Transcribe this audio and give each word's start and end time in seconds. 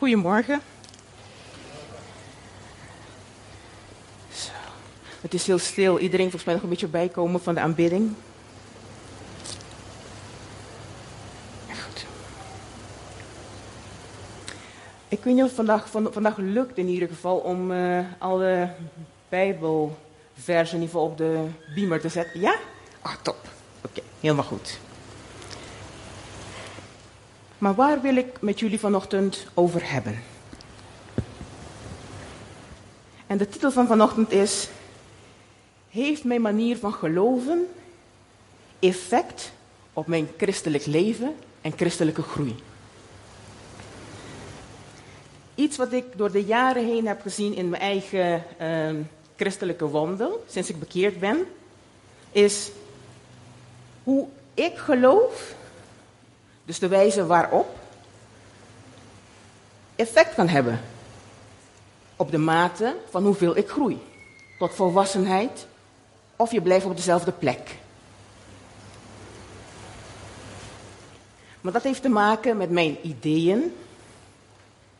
Goedemorgen. 0.00 0.60
Zo. 4.32 4.50
Het 5.20 5.34
is 5.34 5.46
heel 5.46 5.58
stil. 5.58 5.98
Iedereen 5.98 6.24
volgens 6.24 6.44
mij 6.44 6.54
nog 6.54 6.62
een 6.62 6.68
beetje 6.68 6.86
bijkomen 6.86 7.42
van 7.42 7.54
de 7.54 7.60
aanbidding. 7.60 8.14
Goed. 11.66 12.06
Ik 15.08 15.24
weet 15.24 15.34
niet 15.34 15.44
of 15.44 15.54
vandaag, 15.54 15.90
vandaag 15.90 16.36
lukt 16.36 16.78
in 16.78 16.88
ieder 16.88 17.08
geval 17.08 17.36
om 17.36 17.70
uh, 17.70 18.04
alle 18.18 18.74
Bijbelversen 19.28 20.82
in 20.82 20.90
op 20.92 21.16
de 21.16 21.46
beamer 21.74 22.00
te 22.00 22.08
zetten. 22.08 22.40
Ja? 22.40 22.56
Ah, 23.00 23.14
top. 23.22 23.48
Oké, 23.84 24.00
helemaal 24.20 24.44
goed. 24.44 24.78
Maar 27.60 27.74
waar 27.74 28.00
wil 28.00 28.16
ik 28.16 28.40
met 28.40 28.60
jullie 28.60 28.78
vanochtend 28.78 29.46
over 29.54 29.90
hebben? 29.92 30.22
En 33.26 33.38
de 33.38 33.48
titel 33.48 33.70
van 33.70 33.86
vanochtend 33.86 34.32
is: 34.32 34.68
Heeft 35.90 36.24
mijn 36.24 36.40
manier 36.40 36.76
van 36.76 36.92
geloven 36.92 37.66
effect 38.78 39.52
op 39.92 40.06
mijn 40.06 40.28
christelijk 40.36 40.86
leven 40.86 41.34
en 41.60 41.72
christelijke 41.76 42.22
groei? 42.22 42.54
Iets 45.54 45.76
wat 45.76 45.92
ik 45.92 46.04
door 46.16 46.30
de 46.30 46.44
jaren 46.44 46.86
heen 46.86 47.06
heb 47.06 47.20
gezien 47.20 47.54
in 47.54 47.68
mijn 47.68 47.82
eigen 47.82 48.44
uh, 48.60 49.04
christelijke 49.36 49.88
wandel, 49.88 50.44
sinds 50.48 50.68
ik 50.68 50.78
bekeerd 50.78 51.20
ben, 51.20 51.46
is 52.32 52.70
hoe 54.02 54.26
ik 54.54 54.76
geloof 54.76 55.58
dus 56.64 56.78
de 56.78 56.88
wijze 56.88 57.26
waarop 57.26 57.78
effect 59.96 60.34
kan 60.34 60.48
hebben 60.48 60.80
op 62.16 62.30
de 62.30 62.38
mate 62.38 62.96
van 63.10 63.24
hoeveel 63.24 63.56
ik 63.56 63.68
groei. 63.68 64.02
Tot 64.58 64.74
volwassenheid 64.74 65.66
of 66.36 66.52
je 66.52 66.60
blijft 66.60 66.86
op 66.86 66.96
dezelfde 66.96 67.32
plek. 67.32 67.76
Maar 71.60 71.72
dat 71.72 71.82
heeft 71.82 72.02
te 72.02 72.08
maken 72.08 72.56
met 72.56 72.70
mijn 72.70 72.96
ideeën, 73.02 73.76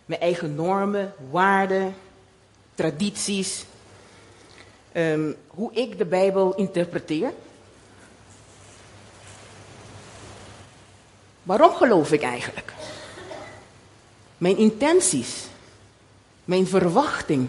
mijn 0.07 0.21
eigen 0.21 0.55
normen, 0.55 1.15
waarden, 1.31 1.95
tradities, 2.75 3.65
um, 4.93 5.37
hoe 5.47 5.73
ik 5.73 5.99
de 5.99 6.05
Bijbel 6.05 6.55
interpreteer. 6.55 7.33
Waarom 11.43 11.73
geloof 11.73 12.13
ik 12.13 12.23
eigenlijk? 12.23 12.73
Mijn 14.39 14.57
intenties, 14.57 15.47
mijn 16.45 16.67
verwachting. 16.67 17.49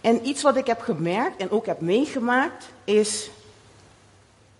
En 0.00 0.26
iets 0.26 0.42
wat 0.42 0.56
ik 0.56 0.66
heb 0.66 0.80
gemerkt 0.80 1.40
en 1.40 1.50
ook 1.50 1.66
heb 1.66 1.80
meegemaakt 1.80 2.68
is, 2.84 3.30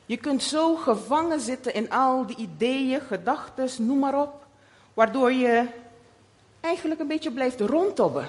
je 0.07 0.17
kunt 0.17 0.43
zo 0.43 0.77
gevangen 0.77 1.41
zitten 1.41 1.75
in 1.75 1.91
al 1.91 2.27
die 2.27 2.37
ideeën, 2.37 3.01
gedachten, 3.01 3.69
noem 3.79 3.99
maar 3.99 4.21
op, 4.21 4.47
waardoor 4.95 5.33
je 5.33 5.67
eigenlijk 6.61 7.01
een 7.01 7.07
beetje 7.07 7.33
blijft 7.33 7.61
rondtobben. 7.61 8.29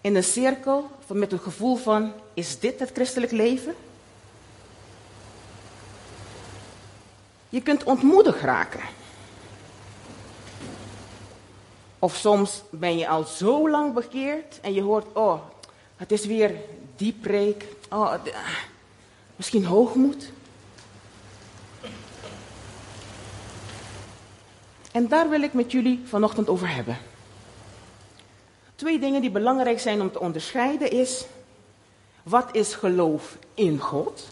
In 0.00 0.16
een 0.16 0.24
cirkel 0.24 0.90
met 1.06 1.30
het 1.30 1.42
gevoel 1.42 1.76
van, 1.76 2.12
is 2.34 2.58
dit 2.58 2.80
het 2.80 2.90
christelijk 2.92 3.32
leven? 3.32 3.74
Je 7.48 7.62
kunt 7.62 7.84
ontmoedigd 7.84 8.40
raken. 8.40 8.80
Of 11.98 12.16
soms 12.16 12.62
ben 12.70 12.98
je 12.98 13.08
al 13.08 13.24
zo 13.24 13.70
lang 13.70 13.94
bekeerd 13.94 14.60
en 14.60 14.74
je 14.74 14.82
hoort, 14.82 15.06
oh, 15.12 15.40
het 15.96 16.12
is 16.12 16.26
weer 16.26 16.54
die 16.96 17.12
preek. 17.12 17.64
Oh, 17.90 18.14
misschien 19.36 19.64
hoogmoed. 19.64 20.30
En 24.92 25.08
daar 25.08 25.28
wil 25.28 25.42
ik 25.42 25.52
met 25.52 25.72
jullie 25.72 26.02
vanochtend 26.04 26.48
over 26.48 26.74
hebben. 26.74 26.98
Twee 28.74 28.98
dingen 28.98 29.20
die 29.20 29.30
belangrijk 29.30 29.80
zijn 29.80 30.00
om 30.00 30.12
te 30.12 30.20
onderscheiden 30.20 30.90
is, 30.90 31.24
wat 32.22 32.48
is 32.52 32.74
geloof 32.74 33.36
in 33.54 33.78
God? 33.78 34.28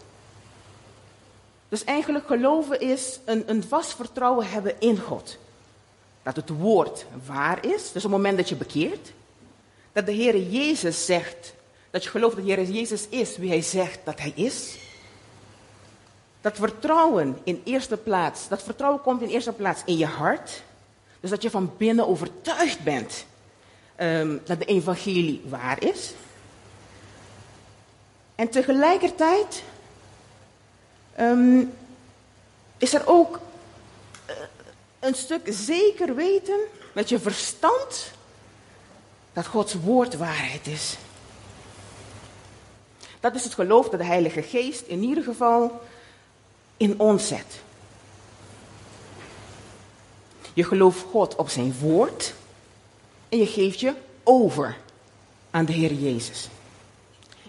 Dus 1.69 1.85
eigenlijk 1.85 2.27
geloven 2.27 2.81
is 2.81 3.19
een, 3.25 3.43
een 3.47 3.63
vast 3.63 3.95
vertrouwen 3.95 4.51
hebben 4.51 4.81
in 4.81 4.99
God. 4.99 5.39
Dat 6.23 6.37
het 6.37 6.49
woord 6.49 7.07
waar 7.27 7.65
is, 7.65 7.93
dus 7.93 8.05
op 8.05 8.11
het 8.11 8.21
moment 8.21 8.37
dat 8.37 8.49
je 8.49 8.57
bekeert. 8.57 9.13
Dat 9.93 10.07
de 10.07 10.13
Heer 10.13 10.43
Jezus 10.43 11.05
zegt, 11.05 11.55
dat 11.91 12.05
je 12.05 12.11
gelooft 12.11 12.37
dat 12.37 12.45
de 12.45 12.53
Heer 12.53 12.65
Jezus 12.65 13.09
is 13.09 13.37
wie 13.37 13.49
Hij 13.49 13.63
zegt 13.63 13.99
dat 14.05 14.21
Hij 14.21 14.33
is. 14.35 14.77
Dat 16.41 16.57
vertrouwen 16.57 17.39
in 17.45 17.63
eerste 17.65 17.97
plaats, 17.97 18.49
dat 18.49 18.63
vertrouwen 18.63 19.01
komt 19.01 19.23
in 19.23 19.29
eerste 19.29 19.53
plaats 19.53 19.83
in 19.85 19.97
je 19.97 20.07
hart. 20.07 20.63
Dus 21.21 21.31
dat 21.31 21.43
je 21.43 21.51
van 21.51 21.73
binnen 21.77 22.09
overtuigd 22.09 22.85
bent 22.85 23.27
um, 24.01 24.41
dat 24.45 24.59
de 24.59 24.65
evangelie 24.65 25.43
waar 25.49 25.83
is. 25.83 26.13
En 28.35 28.49
tegelijkertijd 28.49 29.63
um, 31.21 31.73
is 32.79 32.95
er 32.95 33.03
ook 33.07 33.41
uh, 34.31 34.35
een 34.99 35.15
stuk 35.15 35.41
zeker 35.45 36.15
weten 36.15 36.59
met 36.93 37.09
je 37.09 37.19
verstand 37.19 38.11
dat 39.33 39.47
Gods 39.47 39.75
woord 39.75 40.17
waarheid 40.17 40.67
is. 40.67 40.97
Dat 43.21 43.35
is 43.35 43.45
het 43.45 43.55
geloof 43.55 43.89
dat 43.89 44.01
de 44.01 44.07
Heilige 44.07 44.43
Geest 44.43 44.87
in 44.87 45.03
ieder 45.03 45.25
geval 45.25 45.81
in 46.77 47.01
ons 47.01 47.29
zet. 47.29 47.61
Je 50.53 50.65
gelooft 50.65 51.01
God 51.11 51.37
op 51.37 51.49
zijn 51.49 51.79
woord 51.79 52.35
en 53.29 53.39
je 53.39 53.47
geeft 53.47 53.81
je 53.81 53.95
over 54.23 54.77
aan 55.51 55.65
de 55.65 55.73
Heer 55.73 55.93
Jezus. 55.93 56.49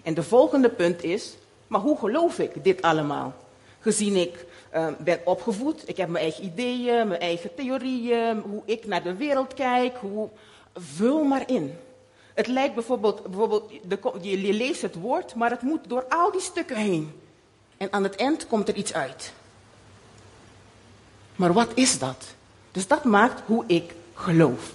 En 0.02 0.14
de 0.14 0.22
volgende 0.22 0.68
punt 0.68 1.02
is, 1.02 1.36
maar 1.66 1.80
hoe 1.80 1.98
geloof 1.98 2.38
ik 2.38 2.64
dit 2.64 2.82
allemaal? 2.82 3.34
Gezien 3.88 4.16
ik 4.16 4.46
uh, 4.74 4.86
ben 4.98 5.20
opgevoed, 5.24 5.88
ik 5.88 5.96
heb 5.96 6.08
mijn 6.08 6.24
eigen 6.24 6.44
ideeën, 6.44 7.08
mijn 7.08 7.20
eigen 7.20 7.54
theorieën, 7.54 8.38
hoe 8.38 8.62
ik 8.64 8.86
naar 8.86 9.02
de 9.02 9.14
wereld 9.14 9.54
kijk, 9.54 9.96
hoe, 9.96 10.28
vul 10.74 11.24
maar 11.24 11.50
in. 11.50 11.74
Het 12.34 12.46
lijkt 12.46 12.74
bijvoorbeeld, 12.74 13.22
bijvoorbeeld 13.22 13.70
de, 13.88 13.98
je 14.20 14.52
leest 14.52 14.82
het 14.82 14.94
woord, 14.94 15.34
maar 15.34 15.50
het 15.50 15.62
moet 15.62 15.88
door 15.88 16.04
al 16.08 16.32
die 16.32 16.40
stukken 16.40 16.76
heen. 16.76 17.12
En 17.76 17.92
aan 17.92 18.02
het 18.02 18.16
eind 18.16 18.46
komt 18.46 18.68
er 18.68 18.74
iets 18.74 18.94
uit. 18.94 19.32
Maar 21.36 21.52
wat 21.52 21.70
is 21.74 21.98
dat? 21.98 22.24
Dus 22.72 22.86
dat 22.86 23.04
maakt 23.04 23.40
hoe 23.46 23.64
ik 23.66 23.94
geloof. 24.14 24.74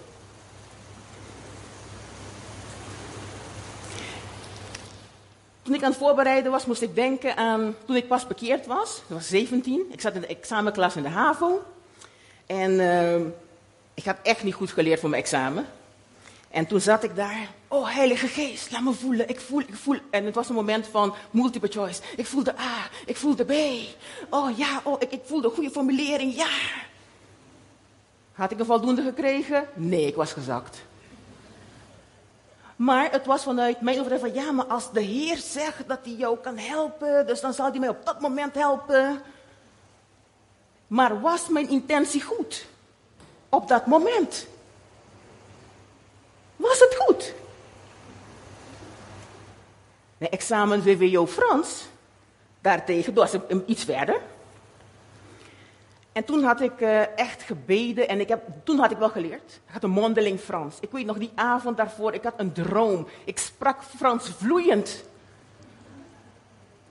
Toen 5.63 5.73
ik 5.73 5.83
aan 5.83 5.89
het 5.89 5.99
voorbereiden 5.99 6.51
was, 6.51 6.65
moest 6.65 6.81
ik 6.81 6.95
denken 6.95 7.37
aan 7.37 7.75
toen 7.85 7.95
ik 7.95 8.07
pas 8.07 8.27
bekeerd 8.27 8.65
was. 8.65 8.97
Ik 8.97 9.15
was 9.15 9.27
17. 9.27 9.85
Ik 9.91 10.01
zat 10.01 10.13
in 10.13 10.21
de 10.21 10.27
examenklas 10.27 10.95
in 10.95 11.03
de 11.03 11.09
HAVO. 11.09 11.63
En 12.45 12.71
uh, 12.71 13.15
ik 13.93 14.05
had 14.05 14.17
echt 14.23 14.43
niet 14.43 14.53
goed 14.53 14.71
geleerd 14.71 14.99
voor 14.99 15.09
mijn 15.09 15.21
examen. 15.21 15.65
En 16.49 16.67
toen 16.67 16.81
zat 16.81 17.03
ik 17.03 17.15
daar. 17.15 17.47
Oh, 17.67 17.93
Heilige 17.93 18.27
Geest, 18.27 18.71
laat 18.71 18.81
me 18.81 18.93
voelen. 18.93 19.29
Ik 19.29 19.39
voel, 19.39 19.59
ik 19.59 19.75
voel. 19.75 19.97
En 20.11 20.25
het 20.25 20.35
was 20.35 20.49
een 20.49 20.55
moment 20.55 20.87
van 20.87 21.13
multiple 21.31 21.69
choice. 21.71 22.01
Ik 22.15 22.25
voelde 22.25 22.59
A, 22.59 22.89
ik 23.05 23.17
voelde 23.17 23.45
B. 23.45 23.51
Oh 24.29 24.57
ja, 24.57 24.81
oh, 24.83 24.95
ik, 24.99 25.11
ik 25.11 25.21
voelde 25.23 25.49
goede 25.49 25.71
formulering, 25.71 26.35
ja. 26.35 26.49
Had 28.33 28.51
ik 28.51 28.59
een 28.59 28.65
voldoende 28.65 29.01
gekregen? 29.01 29.67
Nee, 29.73 30.05
ik 30.05 30.15
was 30.15 30.33
gezakt. 30.33 30.85
Maar 32.75 33.11
het 33.11 33.25
was 33.25 33.43
vanuit 33.43 33.81
mijn 33.81 33.99
overtuiging 33.99 34.33
van 34.33 34.43
ja, 34.43 34.51
maar 34.51 34.65
als 34.65 34.91
de 34.91 35.01
Heer 35.01 35.37
zegt 35.37 35.87
dat 35.87 35.99
hij 36.03 36.13
jou 36.13 36.37
kan 36.37 36.57
helpen, 36.57 37.27
dus 37.27 37.41
dan 37.41 37.53
zal 37.53 37.69
hij 37.69 37.79
mij 37.79 37.89
op 37.89 38.05
dat 38.05 38.21
moment 38.21 38.55
helpen. 38.55 39.21
Maar 40.87 41.21
was 41.21 41.47
mijn 41.47 41.69
intentie 41.69 42.21
goed? 42.21 42.65
Op 43.49 43.67
dat 43.67 43.85
moment. 43.85 44.47
Was 46.55 46.79
het 46.79 46.95
goed? 46.99 47.33
De 50.17 50.29
examen 50.29 50.83
VWO 50.83 51.27
Frans, 51.27 51.85
daartegen 52.61 53.13
was 53.13 53.31
iets 53.65 53.83
verder. 53.83 54.21
En 56.13 56.23
toen 56.23 56.43
had 56.43 56.61
ik 56.61 56.81
uh, 56.81 57.17
echt 57.17 57.41
gebeden 57.41 58.07
en 58.07 58.19
ik 58.19 58.27
heb, 58.27 58.41
toen 58.63 58.79
had 58.79 58.91
ik 58.91 58.97
wel 58.97 59.09
geleerd. 59.09 59.61
Ik 59.67 59.73
had 59.73 59.83
een 59.83 59.89
mondeling 59.89 60.39
Frans. 60.39 60.77
Ik 60.79 60.91
weet 60.91 61.05
nog 61.05 61.17
die 61.17 61.31
avond 61.35 61.77
daarvoor, 61.77 62.13
ik 62.13 62.23
had 62.23 62.33
een 62.37 62.53
droom. 62.53 63.07
Ik 63.23 63.37
sprak 63.37 63.83
Frans 63.83 64.29
vloeiend. 64.29 65.03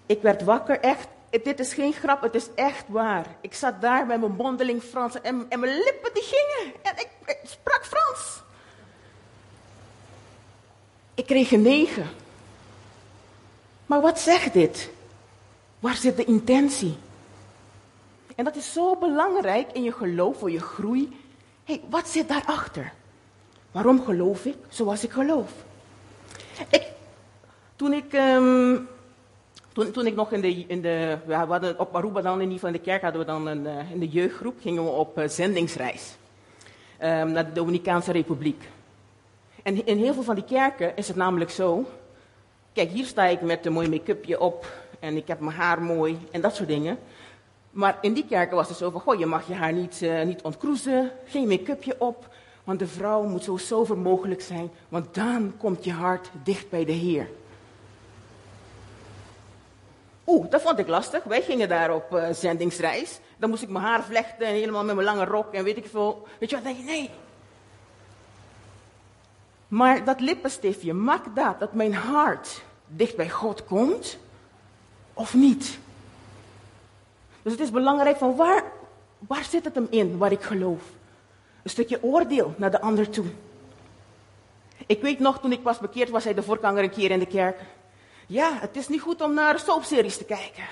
Ik 0.07 0.23
werd 0.23 0.43
wakker 0.43 0.81
echt 0.81 1.09
dit 1.41 1.61
is 1.61 1.75
geen 1.75 1.93
grap, 1.93 2.23
het 2.23 2.35
is 2.35 2.49
echt 2.55 2.85
waar. 2.87 3.27
Ik 3.41 3.55
zat 3.55 3.81
daar 3.81 4.07
met 4.07 4.21
mijn 4.21 4.33
mondeling 4.33 4.83
Frans 4.83 5.21
en, 5.21 5.47
en 5.49 5.61
mijn 5.61 5.75
lippen 5.75 6.15
die 6.15 6.23
gingen. 6.23 6.75
En 6.83 6.93
ik, 6.93 7.09
ik 7.27 7.39
sprak 7.45 7.85
Frans. 7.85 8.41
Ik 11.15 11.27
kreeg 11.27 11.53
een 11.53 11.63
negen. 11.63 12.07
Maar 13.87 14.01
wat 14.01 14.21
zegt 14.21 14.53
dit? 14.53 14.91
Waar 15.79 15.95
zit 15.95 16.17
de 16.17 16.25
intentie? 16.25 16.97
En 18.43 18.49
dat 18.49 18.57
is 18.57 18.73
zo 18.73 18.97
belangrijk 18.97 19.73
in 19.73 19.83
je 19.83 19.93
geloof, 19.93 20.39
voor 20.39 20.51
je 20.51 20.61
groei. 20.61 21.17
Hey, 21.65 21.81
wat 21.89 22.09
zit 22.09 22.29
daarachter? 22.29 22.93
Waarom 23.71 24.03
geloof 24.03 24.45
ik 24.45 24.57
zoals 24.69 25.05
ik 25.05 25.11
geloof? 25.11 25.53
Ik, 26.69 26.87
toen 27.77 27.93
ik, 27.93 28.13
um, 28.13 28.89
toen, 29.73 29.91
toen 29.91 30.07
ik 30.07 30.15
nog 30.15 30.33
in 30.33 30.41
de, 30.41 30.65
in 30.67 30.83
de 30.83 31.19
we 31.27 31.35
hadden 31.35 31.79
op 31.79 31.97
Aruba 31.97 32.21
dan 32.21 32.35
in 32.35 32.41
ieder 32.41 32.55
geval 32.55 32.69
in 32.69 32.77
de 32.77 32.83
kerk 32.83 33.03
hadden 33.03 33.21
we 33.21 33.27
dan 33.27 33.47
een, 33.47 33.65
uh, 33.65 33.91
in 33.91 33.99
de 33.99 34.09
jeugdgroep, 34.09 34.61
gingen 34.61 34.85
we 34.85 34.91
op 34.91 35.19
uh, 35.19 35.29
zendingsreis. 35.29 36.17
Um, 37.03 37.33
naar 37.33 37.47
de 37.47 37.53
Dominicaanse 37.53 38.13
Republiek. 38.13 38.69
En 39.63 39.87
in 39.87 39.99
heel 39.99 40.15
veel 40.15 40.23
van 40.23 40.35
die 40.35 40.45
kerken 40.45 40.97
is 40.97 41.09
het 41.09 41.17
namelijk 41.17 41.51
zo. 41.51 41.85
Kijk, 42.73 42.91
hier 42.91 43.07
sta 43.07 43.25
ik 43.25 43.41
met 43.41 43.67
een 43.67 43.73
mooi 43.73 43.89
make-upje 43.89 44.41
op 44.41 44.67
en 45.01 45.17
ik 45.17 45.29
heb 45.29 45.41
mijn 45.41 45.57
haar 45.57 45.83
mooi 45.83 46.19
en 46.31 46.41
dat 46.41 46.55
soort 46.55 46.69
dingen. 46.69 46.99
Maar 47.73 47.99
in 48.01 48.13
die 48.13 48.27
kerken 48.27 48.57
was 48.57 48.69
het 48.69 48.77
zo 48.77 48.91
van, 48.91 49.01
goh, 49.01 49.19
je 49.19 49.27
mag 49.27 49.47
je 49.47 49.55
haar 49.55 49.73
niet, 49.73 50.01
uh, 50.03 50.23
niet 50.23 50.43
ontkroezen, 50.43 51.11
geen 51.27 51.49
make-upje 51.49 51.95
op. 51.99 52.35
Want 52.65 52.79
de 52.79 52.87
vrouw 52.87 53.23
moet 53.23 53.45
zo 53.45 53.57
sober 53.57 53.99
mogelijk 53.99 54.41
zijn, 54.41 54.71
want 54.89 55.15
dan 55.15 55.53
komt 55.59 55.85
je 55.85 55.93
hart 55.93 56.31
dicht 56.45 56.71
bij 56.71 56.85
de 56.85 56.93
Heer. 56.93 57.29
Oeh, 60.27 60.51
dat 60.51 60.63
vond 60.63 60.79
ik 60.79 60.89
lastig. 60.89 61.25
Wij 61.25 61.43
gingen 61.43 61.69
daar 61.69 61.95
op 61.95 62.13
uh, 62.13 62.31
zendingsreis. 62.31 63.21
Dan 63.37 63.51
moest 63.51 63.63
ik 63.63 63.69
mijn 63.69 63.85
haar 63.85 64.03
vlechten 64.03 64.47
en 64.47 64.53
helemaal 64.53 64.85
met 64.85 64.95
mijn 64.95 65.07
lange 65.07 65.25
rok 65.25 65.53
en 65.53 65.65
weet 65.65 65.77
ik 65.77 65.87
veel. 65.87 66.27
Weet 66.39 66.51
je 66.51 66.57
wat? 66.57 66.65
Nee, 66.65 66.83
nee. 66.83 67.11
Maar 69.69 70.05
dat 70.05 70.21
lippenstiftje, 70.21 70.93
maakt 70.93 71.37
dat 71.37 71.61
dat 71.61 71.73
mijn 71.73 71.95
hart 71.95 72.63
dicht 72.87 73.17
bij 73.17 73.31
God 73.31 73.65
komt 73.65 74.19
of 75.15 75.35
niet? 75.35 75.79
Dus 77.43 77.53
het 77.53 77.61
is 77.61 77.71
belangrijk 77.71 78.17
van 78.17 78.37
waar, 78.37 78.63
waar 79.19 79.45
zit 79.45 79.65
het 79.65 79.75
hem 79.75 79.87
in, 79.91 80.19
waar 80.19 80.33
ik 80.33 80.43
geloof? 80.43 80.83
Een 81.63 81.71
stukje 81.71 82.03
oordeel 82.03 82.55
naar 82.57 82.71
de 82.71 82.81
ander 82.81 83.11
toe. 83.11 83.27
Ik 84.87 85.03
weet 85.03 85.19
nog, 85.19 85.41
toen 85.41 85.53
ik 85.53 85.63
was 85.63 85.79
bekeerd, 85.79 86.11
was 86.11 86.25
hij 86.25 86.35
de 86.35 86.43
voorganger 86.43 86.83
een 86.83 86.91
keer 86.91 87.11
in 87.11 87.19
de 87.19 87.27
kerk. 87.27 87.61
Ja, 88.27 88.51
het 88.53 88.77
is 88.77 88.89
niet 88.89 89.01
goed 89.01 89.21
om 89.21 89.35
naar 89.35 89.59
soapseries 89.59 90.17
te 90.17 90.25
kijken. 90.25 90.65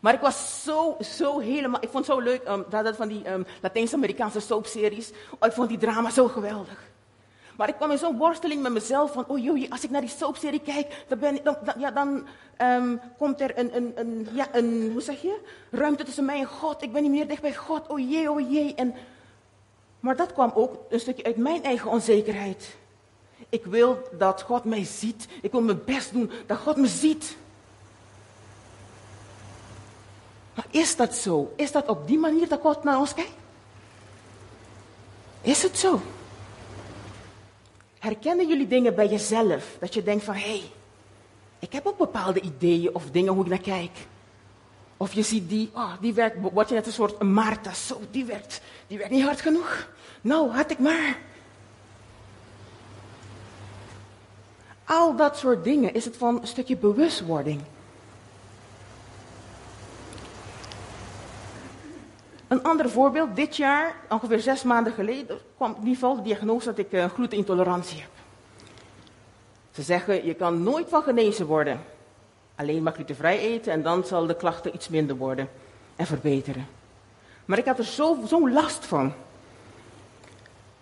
Maar 0.00 0.14
ik 0.14 0.20
was 0.20 0.62
zo, 0.62 0.96
zo 1.00 1.38
helemaal, 1.38 1.82
ik 1.82 1.88
vond 1.90 2.06
het 2.06 2.14
zo 2.16 2.20
leuk, 2.20 2.48
um, 2.48 2.64
dat 2.68 2.96
van 2.96 3.08
die 3.08 3.30
um, 3.30 3.46
Latijns-Amerikaanse 3.62 4.40
soapseries. 4.40 5.10
Oh, 5.38 5.48
ik 5.48 5.52
vond 5.52 5.68
die 5.68 5.78
drama 5.78 6.10
zo 6.10 6.28
geweldig. 6.28 6.87
Maar 7.58 7.68
ik 7.68 7.74
kwam 7.74 7.90
in 7.90 7.98
zo'n 7.98 8.16
worsteling 8.16 8.62
met 8.62 8.72
mezelf 8.72 9.12
van, 9.12 9.24
oh 9.26 9.38
joh, 9.38 9.70
als 9.70 9.84
ik 9.84 9.90
naar 9.90 10.00
die 10.00 10.10
soapserie 10.10 10.60
kijk, 10.60 11.04
dan, 11.08 11.18
ben 11.18 11.38
dan, 11.42 11.56
ja, 11.78 11.90
dan 11.90 12.26
um, 12.62 13.00
komt 13.16 13.40
er 13.40 13.58
een, 13.58 13.76
een, 13.76 13.92
een, 13.94 14.28
ja, 14.32 14.48
een, 14.52 14.90
hoe 14.92 15.00
zeg 15.00 15.22
je, 15.22 15.38
ruimte 15.70 16.04
tussen 16.04 16.24
mij 16.24 16.38
en 16.38 16.46
God. 16.46 16.82
Ik 16.82 16.92
ben 16.92 17.02
niet 17.02 17.10
meer 17.10 17.28
dicht 17.28 17.42
bij 17.42 17.54
God, 17.54 17.86
oh 17.86 18.10
jee, 18.10 18.30
oh 18.30 18.50
jee. 18.50 18.74
En, 18.74 18.94
maar 20.00 20.16
dat 20.16 20.32
kwam 20.32 20.52
ook 20.54 20.76
een 20.88 21.00
stukje 21.00 21.24
uit 21.24 21.36
mijn 21.36 21.64
eigen 21.64 21.90
onzekerheid. 21.90 22.76
Ik 23.48 23.64
wil 23.64 24.08
dat 24.18 24.42
God 24.42 24.64
mij 24.64 24.84
ziet. 24.84 25.28
Ik 25.42 25.52
wil 25.52 25.62
mijn 25.62 25.84
best 25.84 26.12
doen 26.12 26.30
dat 26.46 26.58
God 26.58 26.76
me 26.76 26.86
ziet. 26.86 27.36
Maar 30.54 30.66
is 30.70 30.96
dat 30.96 31.14
zo? 31.14 31.52
Is 31.56 31.72
dat 31.72 31.88
op 31.88 32.06
die 32.06 32.18
manier 32.18 32.48
dat 32.48 32.60
God 32.60 32.84
naar 32.84 32.98
ons 32.98 33.14
kijkt? 33.14 33.32
Is 35.40 35.62
het 35.62 35.78
zo? 35.78 36.00
Herkennen 37.98 38.48
jullie 38.48 38.66
dingen 38.66 38.94
bij 38.94 39.08
jezelf? 39.08 39.76
Dat 39.80 39.94
je 39.94 40.02
denkt 40.02 40.24
van, 40.24 40.34
hé, 40.34 40.40
hey, 40.40 40.62
ik 41.58 41.72
heb 41.72 41.86
ook 41.86 41.98
bepaalde 41.98 42.40
ideeën 42.40 42.94
of 42.94 43.10
dingen 43.10 43.32
hoe 43.32 43.44
ik 43.44 43.50
naar 43.50 43.60
kijk. 43.60 43.98
Of 44.96 45.12
je 45.12 45.22
ziet 45.22 45.48
die, 45.48 45.70
oh, 45.74 45.92
die 46.00 46.14
werkt, 46.14 46.36
word 46.52 46.68
je 46.68 46.74
net 46.74 46.86
een 46.86 46.92
soort 46.92 47.20
een 47.20 47.32
Martha, 47.32 47.74
zo, 47.74 48.00
die 48.10 48.24
werkt, 48.24 48.60
die 48.86 48.98
werkt 48.98 49.12
niet 49.12 49.24
hard 49.24 49.40
genoeg. 49.40 49.88
Nou, 50.20 50.50
had 50.50 50.70
ik 50.70 50.78
maar. 50.78 51.18
Al 54.84 55.16
dat 55.16 55.38
soort 55.38 55.64
dingen 55.64 55.94
is 55.94 56.04
het 56.04 56.16
van 56.16 56.40
een 56.40 56.46
stukje 56.46 56.76
bewustwording. 56.76 57.60
Een 62.48 62.62
ander 62.62 62.90
voorbeeld, 62.90 63.36
dit 63.36 63.56
jaar, 63.56 63.94
ongeveer 64.08 64.40
zes 64.40 64.62
maanden 64.62 64.92
geleden, 64.92 65.38
kwam 65.56 65.70
in 65.70 65.78
ieder 65.78 65.94
geval 65.94 66.16
de 66.16 66.22
diagnose 66.22 66.66
dat 66.66 66.78
ik 66.78 66.92
uh, 66.92 67.04
glutenintolerantie 67.04 68.00
heb. 68.00 68.10
Ze 69.70 69.82
zeggen, 69.82 70.26
je 70.26 70.34
kan 70.34 70.62
nooit 70.62 70.88
van 70.88 71.02
genezen 71.02 71.46
worden. 71.46 71.80
Alleen 72.54 72.82
maar 72.82 72.92
glutenvrij 72.92 73.38
eten 73.38 73.72
en 73.72 73.82
dan 73.82 74.04
zal 74.04 74.26
de 74.26 74.36
klachten 74.36 74.74
iets 74.74 74.88
minder 74.88 75.16
worden 75.16 75.48
en 75.96 76.06
verbeteren. 76.06 76.66
Maar 77.44 77.58
ik 77.58 77.64
had 77.64 77.78
er 77.78 77.84
zo'n 77.84 78.26
zo 78.26 78.50
last 78.50 78.86
van. 78.86 79.12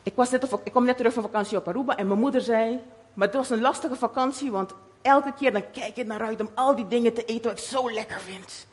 Ik, 0.03 0.13
was 0.15 0.31
net 0.31 0.53
ik 0.65 0.71
kwam 0.71 0.85
net 0.85 0.97
terug 0.97 1.13
van 1.13 1.23
vakantie 1.23 1.59
op 1.59 1.69
Aruba 1.69 1.97
en 1.97 2.07
mijn 2.07 2.21
moeder 2.21 2.41
zei, 2.41 2.81
maar 3.15 3.27
het 3.27 3.37
was 3.37 3.51
een 3.51 3.61
lastige 3.61 3.97
vakantie, 3.97 4.51
want 4.51 4.73
elke 5.03 5.33
keer 5.33 5.53
dan 5.53 5.71
kijk 5.73 5.97
ik 5.97 6.07
naar 6.07 6.23
uit 6.23 6.41
om 6.41 6.51
al 6.55 6.75
die 6.75 6.89
dingen 6.89 7.15
te 7.15 7.25
eten 7.25 7.51
wat 7.51 7.59
ik 7.59 7.65
zo 7.65 7.93
lekker 7.93 8.21
vind. 8.21 8.67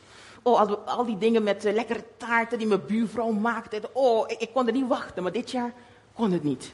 Oh, 0.43 0.85
al, 0.85 1.05
die 1.05 1.17
dingen 1.17 1.43
met 1.43 1.65
uh, 1.65 1.73
lekkere 1.73 2.03
taarten 2.17 2.57
die 2.57 2.67
mijn 2.67 2.85
buurvrouw 2.85 3.31
maakte. 3.31 3.81
Oh, 3.93 4.25
ik, 4.27 4.49
kon 4.53 4.67
er 4.67 4.73
niet 4.73 4.87
wachten, 4.87 5.23
maar 5.23 5.31
dit 5.31 5.51
jaar 5.51 5.73
kon 6.13 6.31
het 6.31 6.43
niet. 6.43 6.73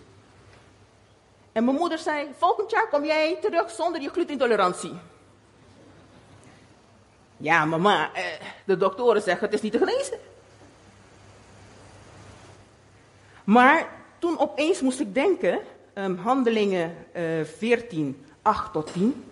En 1.51 1.63
mijn 1.63 1.77
moeder 1.77 1.97
zei, 1.97 2.27
volgend 2.37 2.71
jaar 2.71 2.89
kom 2.89 3.05
jij 3.05 3.37
terug 3.41 3.71
zonder 3.71 4.01
je 4.01 4.09
glutenintolerantie. 4.09 4.93
Ja, 7.37 7.65
mama, 7.65 8.13
eh, 8.13 8.23
de 8.65 8.77
doktoren 8.77 9.21
zeggen 9.21 9.45
het 9.45 9.53
is 9.53 9.61
niet 9.61 9.71
te 9.71 9.77
genezen. 9.77 10.19
Maar 13.43 13.89
toen 14.19 14.39
opeens 14.39 14.81
moest 14.81 14.99
ik 14.99 15.13
denken, 15.13 15.59
um, 15.93 16.17
handelingen 16.17 16.95
uh, 17.15 17.43
14, 17.43 18.25
8 18.41 18.73
tot 18.73 18.93
10. 18.93 19.28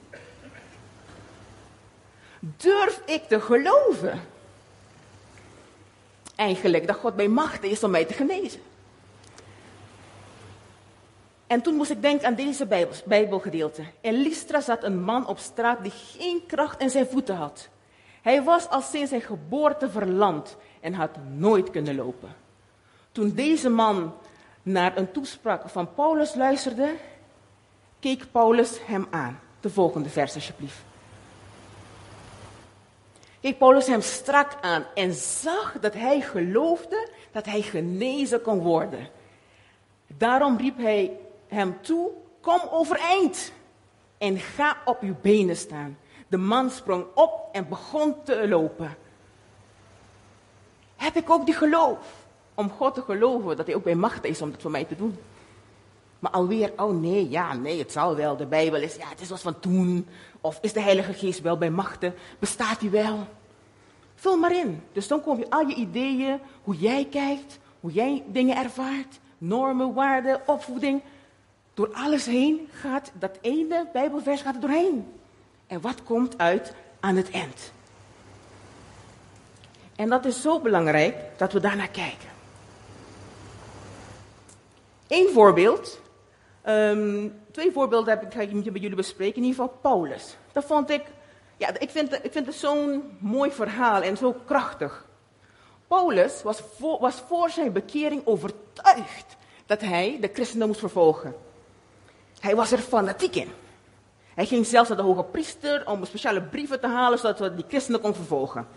Durf 2.39 3.01
ik 3.05 3.23
te 3.23 3.41
geloven? 3.41 4.21
Eigenlijk 6.35 6.87
dat 6.87 6.95
God 6.95 7.15
bij 7.15 7.27
macht 7.27 7.63
is 7.63 7.83
om 7.83 7.91
mij 7.91 8.05
te 8.05 8.13
genezen. 8.13 8.61
En 11.47 11.61
toen 11.61 11.75
moest 11.75 11.91
ik 11.91 12.01
denken 12.01 12.27
aan 12.27 12.35
deze 12.35 12.65
Bijbel, 12.65 12.95
Bijbelgedeelte. 13.05 13.83
In 14.01 14.13
Lystra 14.13 14.61
zat 14.61 14.83
een 14.83 15.03
man 15.03 15.27
op 15.27 15.37
straat 15.37 15.83
die 15.83 15.91
geen 15.91 16.43
kracht 16.47 16.81
in 16.81 16.89
zijn 16.89 17.07
voeten 17.07 17.35
had. 17.35 17.69
Hij 18.21 18.43
was 18.43 18.69
al 18.69 18.81
sinds 18.81 19.09
zijn 19.09 19.21
geboorte 19.21 19.89
verlamd 19.89 20.57
en 20.79 20.93
had 20.93 21.17
nooit 21.35 21.69
kunnen 21.69 21.95
lopen. 21.95 22.35
Toen 23.11 23.33
deze 23.33 23.69
man 23.69 24.13
naar 24.63 24.97
een 24.97 25.11
toespraak 25.11 25.69
van 25.69 25.93
Paulus 25.93 26.35
luisterde, 26.35 26.95
keek 27.99 28.31
Paulus 28.31 28.77
hem 28.85 29.07
aan. 29.09 29.39
De 29.59 29.69
volgende 29.69 30.09
vers 30.09 30.35
alsjeblieft. 30.35 30.86
Keek 33.41 33.57
Paulus 33.57 33.87
hem 33.87 34.01
strak 34.01 34.57
aan 34.61 34.85
en 34.93 35.13
zag 35.13 35.77
dat 35.79 35.93
hij 35.93 36.21
geloofde 36.21 37.09
dat 37.31 37.45
hij 37.45 37.61
genezen 37.61 38.41
kon 38.41 38.59
worden. 38.59 39.07
Daarom 40.07 40.57
riep 40.57 40.77
hij 40.77 41.19
hem 41.47 41.81
toe, 41.81 42.11
kom 42.41 42.59
overeind 42.71 43.51
en 44.17 44.37
ga 44.37 44.77
op 44.85 45.01
uw 45.01 45.15
benen 45.21 45.57
staan. 45.57 45.97
De 46.27 46.37
man 46.37 46.69
sprong 46.69 47.05
op 47.13 47.49
en 47.51 47.69
begon 47.69 48.15
te 48.23 48.47
lopen. 48.47 48.97
Heb 50.95 51.15
ik 51.15 51.29
ook 51.29 51.45
die 51.45 51.55
geloof 51.55 52.25
om 52.53 52.69
God 52.69 52.93
te 52.93 53.01
geloven 53.01 53.57
dat 53.57 53.65
hij 53.65 53.75
ook 53.75 53.83
bij 53.83 53.95
macht 53.95 54.25
is 54.25 54.41
om 54.41 54.51
dat 54.51 54.61
voor 54.61 54.71
mij 54.71 54.85
te 54.85 54.95
doen? 54.95 55.17
Maar 56.19 56.31
alweer, 56.31 56.73
oh 56.77 56.99
nee, 56.99 57.29
ja, 57.29 57.53
nee, 57.53 57.79
het 57.79 57.91
zal 57.91 58.15
wel. 58.15 58.37
De 58.37 58.45
Bijbel 58.45 58.81
is, 58.81 58.95
ja, 58.95 59.07
het 59.07 59.21
is 59.21 59.29
wat 59.29 59.41
van 59.41 59.59
toen. 59.59 60.07
Of 60.41 60.59
is 60.61 60.73
de 60.73 60.81
Heilige 60.81 61.13
Geest 61.13 61.41
wel 61.41 61.57
bij 61.57 61.69
machten? 61.69 62.13
Bestaat 62.39 62.79
hij 62.79 62.89
wel? 62.89 63.27
Vul 64.15 64.37
maar 64.37 64.55
in. 64.55 64.81
Dus 64.91 65.07
dan 65.07 65.21
kom 65.21 65.39
je 65.39 65.49
al 65.49 65.67
je 65.67 65.75
ideeën, 65.75 66.39
hoe 66.63 66.75
jij 66.75 67.05
kijkt, 67.05 67.59
hoe 67.79 67.91
jij 67.91 68.23
dingen 68.27 68.57
ervaart, 68.57 69.19
normen, 69.37 69.93
waarden, 69.93 70.41
opvoeding. 70.45 71.01
Door 71.73 71.93
alles 71.93 72.25
heen 72.25 72.67
gaat 72.71 73.11
dat 73.19 73.37
ene 73.41 73.87
Bijbelvers 73.93 74.41
gaat 74.41 74.55
er 74.55 74.61
doorheen. 74.61 75.13
En 75.67 75.81
wat 75.81 76.03
komt 76.03 76.37
uit 76.37 76.73
aan 76.99 77.15
het 77.15 77.31
eind? 77.31 77.71
En 79.95 80.09
dat 80.09 80.25
is 80.25 80.41
zo 80.41 80.59
belangrijk 80.59 81.15
dat 81.37 81.53
we 81.53 81.59
daarnaar 81.59 81.89
kijken. 81.89 82.29
Eén 85.07 85.29
voorbeeld. 85.33 85.99
Um, 86.69 87.33
twee 87.51 87.71
voorbeelden 87.71 88.13
heb 88.13 88.23
ik, 88.23 88.33
ga 88.33 88.41
ik 88.41 88.53
met 88.53 88.65
jullie 88.65 88.95
bespreken. 88.95 89.35
In 89.35 89.43
ieder 89.43 89.61
geval 89.61 89.77
Paulus. 89.81 90.37
Dat 90.51 90.65
vond 90.65 90.89
ik 90.89 91.03
Ja, 91.57 91.79
ik 91.79 91.89
vind, 91.89 92.13
ik 92.13 92.31
vind 92.31 92.45
het 92.45 92.55
zo'n 92.55 93.17
mooi 93.19 93.51
verhaal 93.51 94.01
en 94.01 94.17
zo 94.17 94.35
krachtig. 94.45 95.05
Paulus 95.87 96.43
was 96.43 96.61
voor, 96.77 96.99
was 96.99 97.23
voor 97.27 97.49
zijn 97.49 97.71
bekering 97.71 98.21
overtuigd 98.25 99.35
dat 99.65 99.81
hij 99.81 100.17
de 100.21 100.29
christenen 100.33 100.67
moest 100.67 100.79
vervolgen. 100.79 101.35
Hij 102.39 102.55
was 102.55 102.71
er 102.71 102.77
fanatiek 102.77 103.35
in. 103.35 103.51
Hij 104.33 104.45
ging 104.45 104.65
zelfs 104.65 104.89
naar 104.89 104.97
de 104.97 105.03
hoge 105.03 105.23
priester 105.23 105.87
om 105.87 106.05
speciale 106.05 106.41
brieven 106.41 106.79
te 106.79 106.87
halen 106.87 107.19
zodat 107.19 107.39
hij 107.39 107.55
die 107.55 107.65
christenen 107.67 108.01
kon 108.01 108.15
vervolgen. 108.15 108.67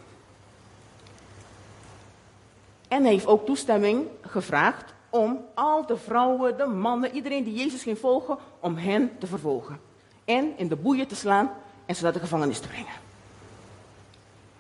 En 2.89 3.03
hij 3.03 3.13
heeft 3.13 3.27
ook 3.27 3.47
toestemming 3.47 4.09
gevraagd 4.21 4.95
om 5.11 5.45
al 5.55 5.87
de 5.87 5.97
vrouwen, 5.97 6.57
de 6.57 6.67
mannen, 6.67 7.15
iedereen 7.15 7.45
die 7.45 7.55
Jezus 7.55 7.83
ging 7.83 7.99
volgen, 7.99 8.39
om 8.61 8.77
hen 8.77 9.19
te 9.19 9.27
vervolgen. 9.27 9.81
En 10.25 10.53
in 10.57 10.69
de 10.69 10.77
boeien 10.77 11.07
te 11.07 11.15
slaan 11.15 11.51
en 11.87 11.97
ze 11.97 12.03
naar 12.03 12.13
de 12.13 12.19
gevangenis 12.19 12.59
te 12.59 12.69
brengen. 12.69 12.95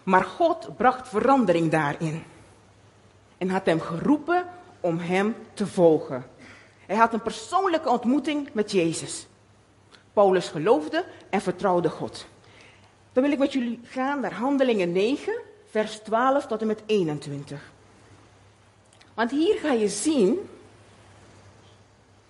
Maar 0.02 0.24
God 0.24 0.76
bracht 0.76 1.08
verandering 1.08 1.70
daarin. 1.70 2.22
En 3.38 3.50
had 3.50 3.66
hem 3.66 3.80
geroepen 3.80 4.46
om 4.80 4.98
hem 4.98 5.34
te 5.54 5.66
volgen. 5.66 6.24
Hij 6.86 6.96
had 6.96 7.12
een 7.12 7.22
persoonlijke 7.22 7.88
ontmoeting 7.88 8.48
met 8.52 8.70
Jezus. 8.70 9.26
Paulus 10.12 10.48
geloofde 10.48 11.04
en 11.30 11.40
vertrouwde 11.40 11.88
God. 11.88 12.26
Dan 13.12 13.22
wil 13.22 13.32
ik 13.32 13.38
met 13.38 13.52
jullie 13.52 13.80
gaan 13.82 14.20
naar 14.20 14.34
Handelingen 14.34 14.92
9, 14.92 15.40
vers 15.70 15.98
12 15.98 16.46
tot 16.46 16.60
en 16.60 16.66
met 16.66 16.82
21. 16.86 17.72
Want 19.20 19.32
hier 19.32 19.58
ga 19.58 19.72
je 19.72 19.88
zien 19.88 20.48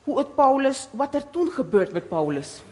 hoe 0.05 0.19
het 0.19 0.35
Paulus, 0.35 0.89
wat 0.91 1.15
er 1.15 1.31
toen 1.31 1.51
gebeurt 1.51 1.93
met 1.93 2.09
Paulus. 2.09 2.63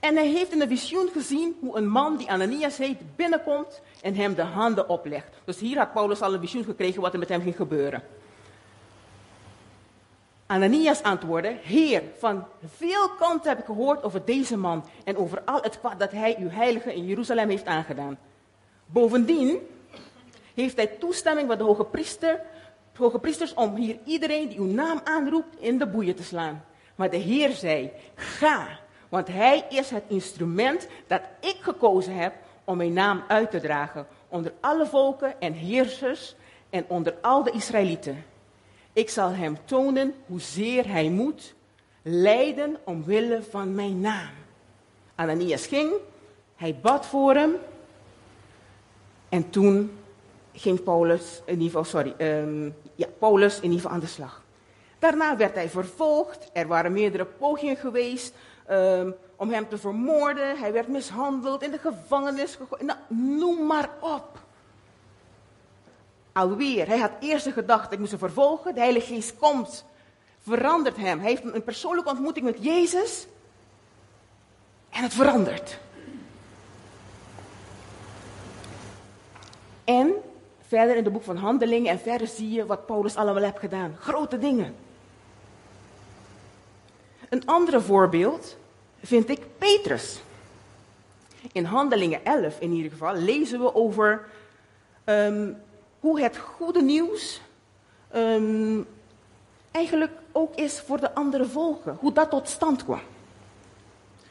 En 0.00 0.16
hij 0.16 0.28
heeft 0.28 0.52
in 0.52 0.58
de 0.58 0.68
visioen 0.68 1.08
gezien 1.12 1.56
hoe 1.60 1.76
een 1.76 1.88
man 1.88 2.16
die 2.16 2.30
Ananias 2.30 2.76
heet 2.76 3.16
binnenkomt 3.16 3.80
en 4.02 4.14
hem 4.14 4.34
de 4.34 4.42
handen 4.42 4.88
oplegt. 4.88 5.28
Dus 5.44 5.58
hier 5.58 5.78
had 5.78 5.92
Paulus 5.92 6.20
al 6.20 6.34
een 6.34 6.40
visioen 6.40 6.64
gekregen 6.64 7.00
wat 7.00 7.12
er 7.12 7.18
met 7.18 7.28
hem 7.28 7.42
ging 7.42 7.56
gebeuren. 7.56 8.02
Ananias 10.46 11.02
antwoordde, 11.02 11.56
Heer, 11.62 12.02
van 12.18 12.44
veel 12.76 13.08
kanten 13.08 13.48
heb 13.48 13.58
ik 13.58 13.64
gehoord 13.64 14.02
over 14.02 14.24
deze 14.24 14.56
man 14.56 14.84
en 15.04 15.16
over 15.16 15.42
al 15.44 15.62
het 15.62 15.78
kwaad 15.78 15.98
dat 15.98 16.12
hij 16.12 16.36
uw 16.38 16.50
heilige 16.50 16.94
in 16.94 17.06
Jeruzalem 17.06 17.48
heeft 17.48 17.66
aangedaan. 17.66 18.18
Bovendien 18.86 19.58
heeft 20.62 20.76
hij 20.76 20.86
toestemming 20.86 21.48
van 21.48 21.58
de 21.58 21.64
hoge, 21.64 21.84
priester, 21.84 22.40
hoge 22.96 23.18
priesters 23.18 23.54
om 23.54 23.74
hier 23.74 23.98
iedereen 24.04 24.48
die 24.48 24.58
uw 24.58 24.72
naam 24.72 25.00
aanroept 25.04 25.60
in 25.60 25.78
de 25.78 25.86
boeien 25.86 26.14
te 26.14 26.22
slaan. 26.22 26.64
Maar 26.94 27.10
de 27.10 27.16
Heer 27.16 27.50
zei, 27.50 27.92
ga, 28.14 28.78
want 29.08 29.28
hij 29.28 29.64
is 29.68 29.90
het 29.90 30.04
instrument 30.06 30.88
dat 31.06 31.20
ik 31.40 31.56
gekozen 31.60 32.14
heb 32.14 32.34
om 32.64 32.76
mijn 32.76 32.92
naam 32.92 33.22
uit 33.28 33.50
te 33.50 33.60
dragen 33.60 34.06
onder 34.28 34.52
alle 34.60 34.86
volken 34.86 35.40
en 35.40 35.52
heersers 35.52 36.34
en 36.70 36.84
onder 36.88 37.14
al 37.20 37.42
de 37.42 37.50
Israëlieten. 37.50 38.24
Ik 38.92 39.10
zal 39.10 39.30
hem 39.30 39.58
tonen 39.64 40.14
hoezeer 40.26 40.88
hij 40.88 41.08
moet 41.08 41.54
lijden 42.02 42.76
omwille 42.84 43.42
van 43.42 43.74
mijn 43.74 44.00
naam. 44.00 44.30
Ananias 45.14 45.66
ging, 45.66 45.92
hij 46.56 46.78
bad 46.82 47.06
voor 47.06 47.34
hem. 47.34 47.54
En 49.28 49.50
toen 49.50 49.90
ging 50.56 50.82
Paulus, 50.82 51.42
in 51.44 51.60
ieder 51.60 51.66
geval, 51.66 51.84
sorry, 51.84 52.14
um, 52.18 52.74
ja, 52.94 53.06
Paulus 53.18 53.56
in 53.56 53.62
ieder 53.62 53.76
geval 53.76 53.94
aan 53.94 54.00
de 54.00 54.06
slag. 54.06 54.42
Daarna 54.98 55.36
werd 55.36 55.54
hij 55.54 55.68
vervolgd. 55.68 56.50
Er 56.52 56.66
waren 56.66 56.92
meerdere 56.92 57.24
pogingen 57.24 57.76
geweest 57.76 58.34
um, 58.70 59.14
om 59.36 59.50
hem 59.50 59.68
te 59.68 59.78
vermoorden. 59.78 60.58
Hij 60.58 60.72
werd 60.72 60.88
mishandeld, 60.88 61.62
in 61.62 61.70
de 61.70 61.78
gevangenis 61.78 62.54
gegooid. 62.54 62.82
Nou, 62.82 62.98
noem 63.08 63.66
maar 63.66 63.90
op 64.00 64.44
alweer. 66.32 66.86
Hij 66.86 66.98
had 66.98 67.12
eerst 67.20 67.44
de 67.44 67.52
gedachte, 67.52 67.92
ik 67.94 67.98
moest 67.98 68.10
hem 68.10 68.20
vervolgen. 68.20 68.74
De 68.74 68.80
Heilige 68.80 69.14
Geest 69.14 69.36
komt, 69.36 69.84
verandert 70.42 70.96
hem. 70.96 71.20
Hij 71.20 71.30
heeft 71.30 71.54
een 71.54 71.64
persoonlijke 71.64 72.10
ontmoeting 72.10 72.44
met 72.44 72.64
Jezus. 72.64 73.26
En 74.90 75.02
het 75.02 75.14
verandert. 75.14 75.78
En 79.84 80.14
verder 80.66 80.96
in 80.96 81.04
het 81.04 81.12
boek 81.12 81.22
van 81.22 81.36
Handelingen 81.36 81.90
en 81.90 81.98
verder 81.98 82.26
zie 82.26 82.50
je 82.50 82.66
wat 82.66 82.86
Paulus 82.86 83.16
allemaal 83.16 83.42
heeft 83.42 83.58
gedaan. 83.58 83.96
Grote 83.98 84.38
dingen. 84.38 84.74
Een 87.28 87.46
ander 87.46 87.82
voorbeeld 87.82 88.56
vind 89.02 89.28
ik 89.28 89.40
Petrus. 89.58 90.20
In 91.52 91.64
Handelingen 91.64 92.24
11 92.24 92.60
in 92.60 92.72
ieder 92.72 92.90
geval 92.90 93.14
lezen 93.14 93.60
we 93.60 93.74
over 93.74 94.26
um, 95.04 95.56
hoe 96.00 96.20
het 96.20 96.36
goede 96.36 96.82
nieuws 96.82 97.40
um, 98.14 98.86
eigenlijk 99.70 100.12
ook 100.32 100.54
is 100.54 100.80
voor 100.80 101.00
de 101.00 101.14
andere 101.14 101.44
volken. 101.44 101.96
Hoe 102.00 102.12
dat 102.12 102.30
tot 102.30 102.48
stand 102.48 102.84
kwam. 102.84 103.00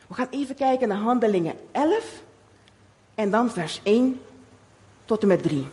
We 0.08 0.13
gaan 0.13 0.27
even 0.30 0.56
kijken 0.56 0.88
naar 0.88 0.98
Handelingen 0.98 1.56
11 1.72 2.22
en 3.15 3.32
dan 3.32 3.50
vers 3.50 3.80
1 3.84 4.22
tot 5.06 5.22
en 5.22 5.27
met 5.27 5.44
3. 5.44 5.68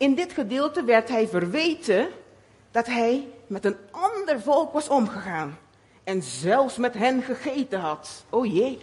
In 0.00 0.14
dit 0.14 0.32
gedeelte 0.32 0.84
werd 0.84 1.08
hij 1.08 1.28
verweten 1.28 2.08
dat 2.70 2.86
hij 2.86 3.28
met 3.46 3.64
een 3.64 3.76
ander 3.90 4.40
volk 4.40 4.72
was 4.72 4.88
omgegaan 4.88 5.58
en 6.04 6.22
zelfs 6.22 6.76
met 6.76 6.94
hen 6.94 7.22
gegeten 7.22 7.80
had. 7.80 8.24
O 8.30 8.44
jee. 8.44 8.78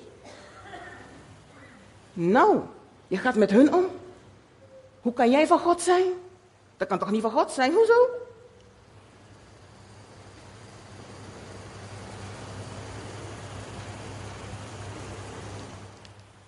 Nou, 2.13 2.59
je 3.07 3.17
gaat 3.17 3.35
met 3.35 3.51
hun 3.51 3.73
om. 3.73 3.85
Hoe 5.01 5.13
kan 5.13 5.31
jij 5.31 5.47
van 5.47 5.59
God 5.59 5.81
zijn? 5.81 6.03
Dat 6.77 6.87
kan 6.87 6.99
toch 6.99 7.11
niet 7.11 7.21
van 7.21 7.31
God 7.31 7.51
zijn? 7.51 7.73
Hoezo? 7.73 8.09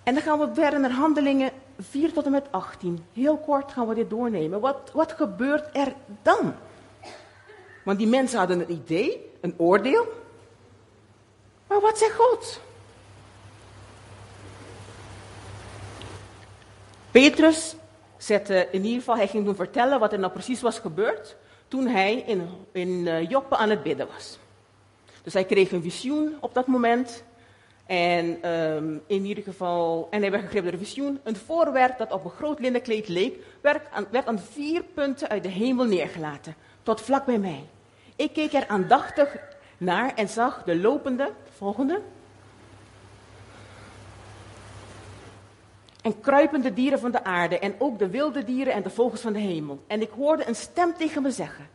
En 0.03 0.13
dan 0.13 0.23
gaan 0.23 0.39
we 0.39 0.49
verder 0.53 0.79
naar 0.79 0.91
handelingen 0.91 1.51
4 1.79 2.13
tot 2.13 2.25
en 2.25 2.31
met 2.31 2.51
18. 2.51 3.05
Heel 3.13 3.38
kort 3.38 3.71
gaan 3.71 3.88
we 3.88 3.93
dit 3.93 4.09
doornemen. 4.09 4.59
Wat, 4.59 4.91
wat 4.93 5.12
gebeurt 5.12 5.75
er 5.75 5.93
dan? 6.21 6.55
Want 7.83 7.98
die 7.98 8.07
mensen 8.07 8.39
hadden 8.39 8.59
een 8.59 8.71
idee, 8.71 9.31
een 9.41 9.53
oordeel. 9.57 10.07
Maar 11.67 11.81
wat 11.81 11.98
zegt 11.98 12.15
God? 12.15 12.62
Petrus 17.12 17.75
zette 18.17 18.67
in 18.71 18.83
ieder 18.83 19.00
geval, 19.00 19.15
hij 19.15 19.27
ging 19.27 19.45
toen 19.45 19.55
vertellen 19.55 20.00
wat 20.00 20.13
er 20.13 20.19
nou 20.19 20.31
precies 20.31 20.62
was 20.62 20.79
gebeurd 20.79 21.36
toen 21.67 21.88
hij 21.88 22.15
in, 22.15 22.50
in 22.71 22.89
uh, 22.89 23.29
Joppe 23.29 23.55
aan 23.57 23.69
het 23.69 23.83
bidden 23.83 24.07
was. 24.13 24.39
Dus 25.24 25.33
hij 25.33 25.45
kreeg 25.45 25.71
een 25.71 25.81
visioen 25.81 26.38
op 26.39 26.53
dat 26.53 26.67
moment. 26.67 27.24
En 27.89 28.51
um, 28.51 29.01
in 29.08 29.25
ieder 29.25 29.43
geval, 29.43 30.08
en 30.10 30.22
hij 30.22 30.31
door 30.31 30.74
een 30.74 30.77
visioen. 30.77 31.19
Een 31.24 31.36
voorwerp 31.36 31.98
dat 31.98 32.12
op 32.12 32.25
een 32.25 32.31
groot 32.31 32.60
linnenkleed 32.60 33.08
leek, 33.08 33.38
werd 33.62 33.81
werd 34.12 34.27
aan 34.27 34.39
vier 34.39 34.84
punten 34.84 35.29
uit 35.29 35.43
de 35.43 35.50
hemel 35.50 35.86
neergelaten, 35.86 36.55
tot 36.84 37.01
vlak 37.01 37.25
bij 37.25 37.38
mij. 37.38 37.63
Ik 38.15 38.34
keek 38.34 38.53
er 38.53 38.67
aandachtig 38.67 39.36
naar 39.77 40.13
en 40.15 40.29
zag 40.29 40.63
de 40.63 40.77
lopende, 40.77 41.31
volgende, 41.58 42.01
en 46.01 46.19
kruipende 46.19 46.74
dieren 46.74 47.00
van 47.00 47.12
de 47.12 47.24
aarde 47.24 47.60
en 47.60 47.75
ook 47.77 48.00
de 48.00 48.10
wilde 48.10 48.43
dieren 48.43 48.74
en 48.74 48.84
de 48.84 48.89
vogels 48.89 49.22
van 49.22 49.34
de 49.34 49.39
hemel. 49.39 49.84
En 49.88 50.01
ik 50.01 50.12
hoorde 50.15 50.48
een 50.48 50.55
stem 50.55 50.93
tegen 50.98 51.22
me 51.22 51.31
zeggen, 51.31 51.69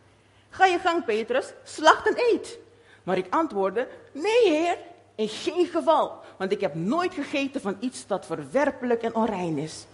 ga 0.49 0.65
je 0.65 0.79
gang 0.79 1.05
Petrus, 1.05 1.53
slacht 1.63 2.07
en 2.07 2.15
eet. 2.17 2.59
Maar 3.03 3.17
ik 3.17 3.27
antwoordde, 3.29 3.87
nee 4.11 4.49
heer, 4.49 4.77
in 5.15 5.27
geen 5.27 5.65
geval, 5.65 6.19
want 6.37 6.51
ik 6.51 6.61
heb 6.61 6.75
nooit 6.75 7.13
gegeten 7.13 7.61
van 7.61 7.77
iets 7.79 8.07
dat 8.07 8.25
verwerpelijk 8.25 9.01
en 9.01 9.15
onrein 9.15 9.57
is. 9.57 9.85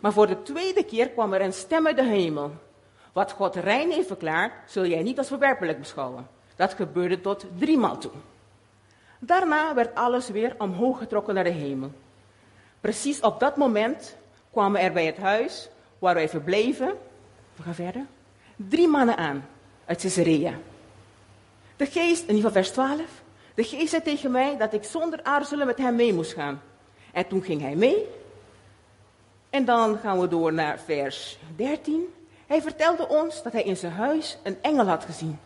Maar 0.00 0.12
voor 0.12 0.26
de 0.26 0.42
tweede 0.42 0.84
keer 0.84 1.08
kwam 1.08 1.32
er 1.32 1.40
een 1.40 1.52
stem 1.52 1.86
uit 1.86 1.96
de 1.96 2.04
hemel. 2.04 2.52
Wat 3.12 3.32
God 3.32 3.54
rein 3.54 3.90
heeft 3.90 4.06
verklaard, 4.06 4.52
zul 4.66 4.86
jij 4.86 5.02
niet 5.02 5.18
als 5.18 5.28
verwerpelijk 5.28 5.78
beschouwen. 5.78 6.26
Dat 6.56 6.74
gebeurde 6.74 7.20
tot 7.20 7.44
driemaal 7.58 7.98
toe. 7.98 8.10
Daarna 9.18 9.74
werd 9.74 9.94
alles 9.94 10.28
weer 10.28 10.54
omhoog 10.58 10.98
getrokken 10.98 11.34
naar 11.34 11.44
de 11.44 11.50
hemel. 11.50 11.92
Precies 12.80 13.20
op 13.20 13.40
dat 13.40 13.56
moment 13.56 14.16
kwamen 14.52 14.80
er 14.80 14.92
bij 14.92 15.06
het 15.06 15.16
huis 15.16 15.68
waar 15.98 16.14
wij 16.14 16.28
verbleven, 16.28 16.94
we 17.56 17.62
gaan 17.62 17.74
verder, 17.74 18.06
drie 18.56 18.88
mannen 18.88 19.16
aan 19.16 19.46
uit 19.84 20.00
Caesarea. 20.00 20.52
De 21.76 21.86
geest, 21.86 22.22
in 22.22 22.34
ieder 22.34 22.50
geval 22.50 22.62
vers 22.62 22.70
12, 22.70 23.00
de 23.56 23.64
geest 23.64 23.90
zei 23.90 24.02
tegen 24.02 24.30
mij 24.30 24.56
dat 24.56 24.72
ik 24.72 24.84
zonder 24.84 25.22
aarzelen 25.22 25.66
met 25.66 25.78
hem 25.78 25.94
mee 25.94 26.12
moest 26.12 26.32
gaan. 26.32 26.62
En 27.12 27.26
toen 27.26 27.42
ging 27.42 27.60
hij 27.60 27.74
mee. 27.74 28.08
En 29.50 29.64
dan 29.64 29.98
gaan 29.98 30.20
we 30.20 30.28
door 30.28 30.52
naar 30.52 30.78
vers 30.78 31.38
13. 31.56 32.14
Hij 32.46 32.62
vertelde 32.62 33.08
ons 33.08 33.42
dat 33.42 33.52
hij 33.52 33.62
in 33.62 33.76
zijn 33.76 33.92
huis 33.92 34.38
een 34.42 34.58
engel 34.62 34.86
had 34.86 35.04
gezien. 35.04 35.38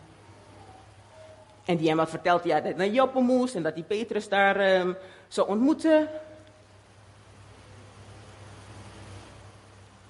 En 1.65 1.77
die 1.77 1.87
hem 1.87 1.97
had 1.97 2.09
verteld 2.09 2.43
dat 2.43 2.63
hij 2.63 2.73
naar 2.73 2.87
Joppe 2.87 3.19
moest 3.19 3.55
en 3.55 3.63
dat 3.63 3.73
hij 3.73 3.83
Petrus 3.83 4.29
daar 4.29 4.55
ehm, 4.55 4.93
zou 5.27 5.47
ontmoeten. 5.47 6.09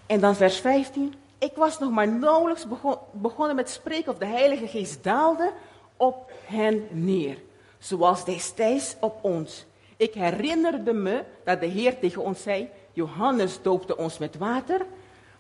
En 0.06 0.20
dan 0.20 0.36
vers 0.36 0.58
15. 0.58 1.14
Ik 1.38 1.56
was 1.56 1.80
nog 1.80 1.92
maar 1.92 2.08
nauwelijks 2.08 2.66
begonnen 3.12 3.56
met 3.56 3.70
spreken 3.70 4.12
of 4.12 4.18
de 4.18 4.26
Heilige 4.26 4.68
Geest 4.68 5.04
daalde 5.04 5.52
op 5.98 6.32
hen 6.46 6.88
neer. 6.90 7.38
Zoals 7.82 8.26
destijds 8.26 8.96
op 9.00 9.24
ons. 9.24 9.66
Ik 9.98 10.14
herinnerde 10.14 10.94
me 10.94 11.24
dat 11.44 11.60
de 11.60 11.66
Heer 11.66 12.00
tegen 12.00 12.22
ons 12.22 12.42
zei: 12.42 12.70
Johannes 12.94 13.62
doopte 13.62 13.98
ons 13.98 14.18
met 14.18 14.38
water, 14.38 14.86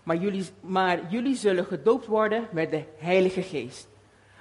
maar 0.03 0.15
jullie, 0.15 0.45
maar 0.59 0.99
jullie 1.09 1.35
zullen 1.35 1.65
gedoopt 1.65 2.05
worden 2.05 2.47
met 2.51 2.71
de 2.71 2.83
Heilige 2.97 3.41
Geest. 3.41 3.87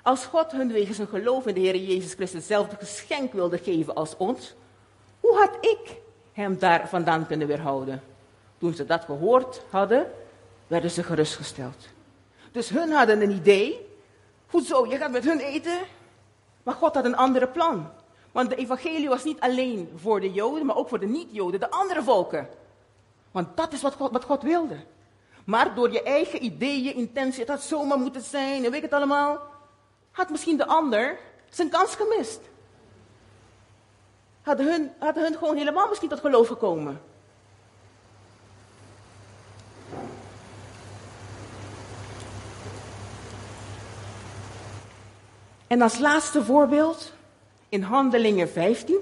Als 0.02 0.25
God 0.25 0.52
hun 0.52 0.73
wegens 0.73 0.99
hun 0.99 1.07
geloof 1.07 1.47
in 1.47 1.54
de 1.54 1.61
Heer 1.61 1.76
Jezus 1.76 2.12
Christus 2.12 2.33
hetzelfde 2.33 2.76
geschenk 2.76 3.33
wilde 3.33 3.59
geven 3.59 3.95
als 3.95 4.16
ons, 4.16 4.54
hoe 5.21 5.37
had 5.37 5.57
ik 5.61 5.97
hem 6.33 6.59
daar 6.59 6.88
vandaan 6.88 7.26
kunnen 7.26 7.47
weerhouden? 7.47 8.02
Toen 8.59 8.75
ze 8.75 8.87
dat 8.87 9.04
gehoord 9.04 9.62
hadden, 9.71 10.11
werden 10.66 10.90
ze 10.90 11.02
gerustgesteld. 11.02 11.88
Dus 12.52 12.69
hun 12.69 12.90
hadden 12.90 13.23
een 13.23 13.30
idee. 13.30 13.87
Hoezo, 14.47 14.87
je 14.87 14.97
gaat 14.97 15.11
met 15.11 15.25
hun 15.25 15.38
eten? 15.38 15.78
Maar 16.62 16.75
God 16.75 16.95
had 16.95 17.05
een 17.05 17.17
andere 17.17 17.49
plan. 17.49 17.90
Want 18.33 18.50
de 18.50 18.57
evangelie 18.57 19.09
was 19.09 19.25
niet 19.25 19.40
alleen 19.40 19.93
voor 19.97 20.21
de 20.21 20.33
Joden, 20.33 20.67
maar 20.67 20.76
ook 20.76 20.88
voor 20.88 21.00
de 21.00 21.07
niet-Joden, 21.07 21.61
de 21.61 21.71
andere 21.71 22.02
volken. 22.02 22.49
Want 23.31 23.57
dat 23.57 23.73
is 23.73 23.83
wat 23.83 23.95
God, 23.95 24.11
wat 24.12 24.25
God 24.25 24.43
wilde. 24.43 24.76
Maar 25.45 25.75
door 25.75 25.93
je 25.93 26.02
eigen 26.02 26.45
ideeën, 26.45 26.95
intentie, 26.95 27.40
het 27.40 27.49
had 27.49 27.62
zomaar 27.62 27.99
moeten 27.99 28.23
zijn 28.23 28.64
en 28.64 28.71
weet 28.71 28.83
het 28.83 28.93
allemaal, 28.93 29.40
had 30.11 30.31
misschien 30.31 30.57
de 30.57 30.67
ander 30.67 31.19
zijn 31.49 31.69
kans 31.69 31.95
gemist. 31.95 32.40
Hadden 34.43 34.67
hun, 34.67 34.90
hadden 34.99 35.23
hun 35.23 35.35
gewoon 35.37 35.57
helemaal 35.57 35.88
misschien 35.88 36.09
tot 36.09 36.21
geloof 36.21 36.49
gekomen. 36.49 37.00
En 45.71 45.83
als 45.83 45.99
laatste 45.99 46.45
voorbeeld 46.45 47.12
in 47.69 47.83
Handelingen 47.83 48.49
15. 48.49 48.97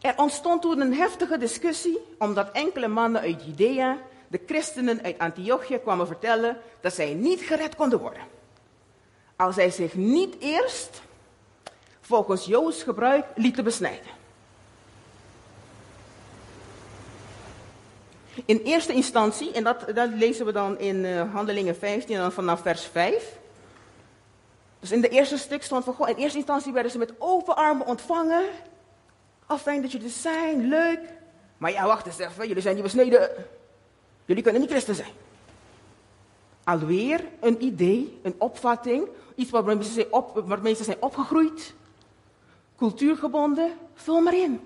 Er 0.00 0.14
ontstond 0.16 0.62
toen 0.62 0.80
een 0.80 0.94
heftige 0.94 1.38
discussie 1.38 1.98
omdat 2.18 2.50
enkele 2.52 2.88
mannen 2.88 3.20
uit 3.20 3.44
Judea 3.44 3.98
de 4.28 4.40
christenen 4.46 5.02
uit 5.02 5.18
Antiochië 5.18 5.78
kwamen 5.78 6.06
vertellen 6.06 6.56
dat 6.80 6.94
zij 6.94 7.14
niet 7.14 7.40
gered 7.40 7.76
konden 7.76 7.98
worden. 7.98 8.22
Als 9.36 9.54
zij 9.54 9.70
zich 9.70 9.94
niet 9.94 10.34
eerst 10.38 11.02
volgens 12.00 12.44
Joods 12.44 12.82
gebruik 12.82 13.24
lieten 13.34 13.64
besnijden. 13.64 14.10
In 18.44 18.58
eerste 18.58 18.92
instantie, 18.92 19.52
en 19.52 19.64
dat, 19.64 19.84
dat 19.94 20.10
lezen 20.14 20.46
we 20.46 20.52
dan 20.52 20.78
in 20.78 20.96
uh, 20.96 21.32
Handelingen 21.32 21.76
15 21.76 22.16
en 22.16 22.32
vanaf 22.32 22.60
vers 22.60 22.84
5. 22.84 23.44
Dus 24.80 24.92
in 24.92 25.00
de 25.00 25.08
eerste 25.08 25.36
stuk 25.36 25.62
stond 25.62 25.84
van, 25.84 25.94
goh, 25.94 26.08
in 26.08 26.16
eerste 26.16 26.38
instantie 26.38 26.72
werden 26.72 26.92
ze 26.92 26.98
met 26.98 27.12
open 27.18 27.56
armen 27.56 27.86
ontvangen. 27.86 28.44
Al 29.46 29.58
fijn 29.58 29.82
dat 29.82 29.92
jullie 29.92 30.06
er 30.06 30.12
zijn, 30.12 30.68
leuk. 30.68 31.00
Maar 31.58 31.72
ja, 31.72 31.86
wacht 31.86 32.06
eens 32.06 32.18
even, 32.18 32.48
jullie 32.48 32.62
zijn 32.62 32.74
niet 32.74 32.84
besneden. 32.84 33.30
Jullie 34.24 34.42
kunnen 34.42 34.60
niet 34.60 34.70
christen 34.70 34.94
zijn. 34.94 35.12
Alweer 36.64 37.24
een 37.40 37.64
idee, 37.64 38.18
een 38.22 38.34
opvatting, 38.38 39.08
iets 39.34 39.50
waarmee 39.50 39.82
ze 39.82 39.92
zijn, 39.92 40.12
op, 40.12 40.42
waarmee 40.46 40.74
ze 40.74 40.84
zijn 40.84 41.02
opgegroeid. 41.02 41.74
Cultuurgebonden, 42.76 43.72
vul 43.94 44.20
maar 44.20 44.34
in. 44.34 44.60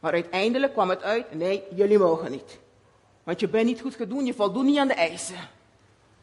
Maar 0.00 0.12
uiteindelijk 0.12 0.72
kwam 0.72 0.90
het 0.90 1.02
uit, 1.02 1.34
nee, 1.34 1.62
jullie 1.74 1.98
mogen 1.98 2.30
niet. 2.30 2.58
Want 3.24 3.40
je 3.40 3.48
bent 3.48 3.66
niet 3.66 3.80
goed 3.80 3.94
gedaan, 3.94 4.24
je 4.24 4.34
voldoet 4.34 4.64
niet 4.64 4.78
aan 4.78 4.88
de 4.88 4.94
eisen 4.94 5.36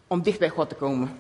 om 0.08 0.22
dicht 0.22 0.40
bij 0.40 0.50
God 0.50 0.70
te 0.70 0.76
komen. 0.76 1.20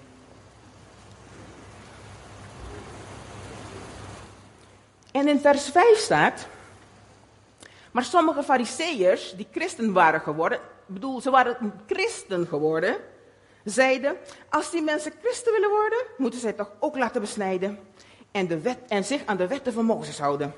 En 5.13 5.27
in 5.27 5.39
vers 5.39 5.69
5 5.69 5.97
staat, 5.97 6.47
maar 7.91 8.03
sommige 8.03 8.43
fariseërs 8.43 9.33
die 9.35 9.47
christen 9.51 9.93
waren 9.93 10.21
geworden, 10.21 10.59
bedoel, 10.85 11.21
ze 11.21 11.29
waren 11.29 11.73
christen 11.87 12.47
geworden, 12.47 12.95
zeiden, 13.63 14.17
als 14.49 14.71
die 14.71 14.81
mensen 14.81 15.13
christen 15.21 15.53
willen 15.53 15.69
worden, 15.69 15.99
moeten 16.17 16.39
zij 16.39 16.53
toch 16.53 16.71
ook 16.79 16.97
laten 16.97 17.21
besnijden 17.21 17.79
en, 18.31 18.47
de 18.47 18.59
wet, 18.59 18.77
en 18.87 19.03
zich 19.03 19.21
aan 19.25 19.37
de 19.37 19.47
wetten 19.47 19.73
van 19.73 19.85
Mozes 19.85 20.19
houden. 20.19 20.53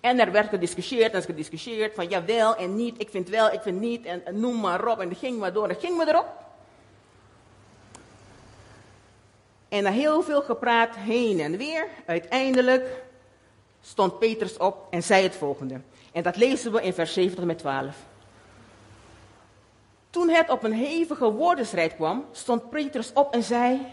En 0.00 0.20
er 0.20 0.32
werd 0.32 0.48
gediscussieerd 0.48 1.12
en 1.12 1.22
gediscussieerd 1.22 1.94
van 1.94 2.08
ja 2.08 2.24
wel 2.24 2.56
en 2.56 2.76
niet, 2.76 2.94
ik 3.00 3.10
vind 3.10 3.28
wel, 3.28 3.52
ik 3.52 3.60
vind 3.60 3.80
niet 3.80 4.04
en, 4.04 4.22
noem 4.32 4.60
maar 4.60 4.86
op 4.86 5.00
en 5.00 5.14
ging 5.14 5.38
maar 5.38 5.52
door 5.52 5.68
en 5.68 5.76
ging 5.76 5.96
maar 5.96 6.08
erop. 6.08 6.44
En 9.68 9.82
na 9.82 9.90
heel 9.90 10.22
veel 10.22 10.42
gepraat 10.42 10.96
heen 10.96 11.40
en 11.40 11.56
weer, 11.56 11.86
uiteindelijk 12.06 13.04
stond 13.88 14.18
Petrus 14.18 14.56
op 14.56 14.86
en 14.90 15.02
zei 15.02 15.22
het 15.22 15.36
volgende. 15.36 15.80
En 16.12 16.22
dat 16.22 16.36
lezen 16.36 16.72
we 16.72 16.82
in 16.82 16.92
vers 16.92 17.12
7 17.12 17.36
tot 17.36 17.44
met 17.44 17.58
12. 17.58 17.96
Toen 20.10 20.28
het 20.28 20.50
op 20.50 20.62
een 20.62 20.72
hevige 20.72 21.30
woordenstrijd 21.30 21.94
kwam, 21.94 22.24
stond 22.32 22.70
Petrus 22.70 23.12
op 23.12 23.34
en 23.34 23.42
zei: 23.42 23.86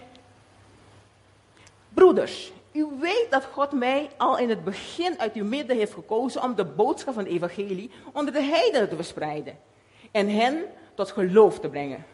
Broeders, 1.89 2.51
u 2.71 2.88
weet 2.99 3.27
dat 3.29 3.45
God 3.45 3.71
mij 3.71 4.10
al 4.17 4.38
in 4.38 4.49
het 4.49 4.63
begin 4.63 5.19
uit 5.19 5.34
uw 5.34 5.45
midden 5.45 5.77
heeft 5.77 5.93
gekozen 5.93 6.43
om 6.43 6.56
de 6.56 6.65
boodschap 6.65 7.13
van 7.13 7.23
het 7.23 7.34
evangelie 7.34 7.91
onder 8.13 8.34
de 8.34 8.41
heidenen 8.41 8.89
te 8.89 8.95
verspreiden 8.95 9.60
en 10.12 10.29
hen 10.29 10.65
tot 10.93 11.12
geloof 11.12 11.60
te 11.60 11.69
brengen. 11.69 12.06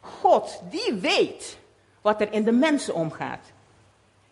God, 0.00 0.62
die 0.70 0.94
weet 0.94 1.58
wat 2.00 2.20
er 2.20 2.32
in 2.32 2.44
de 2.44 2.52
mensen 2.52 2.94
omgaat 2.94 3.52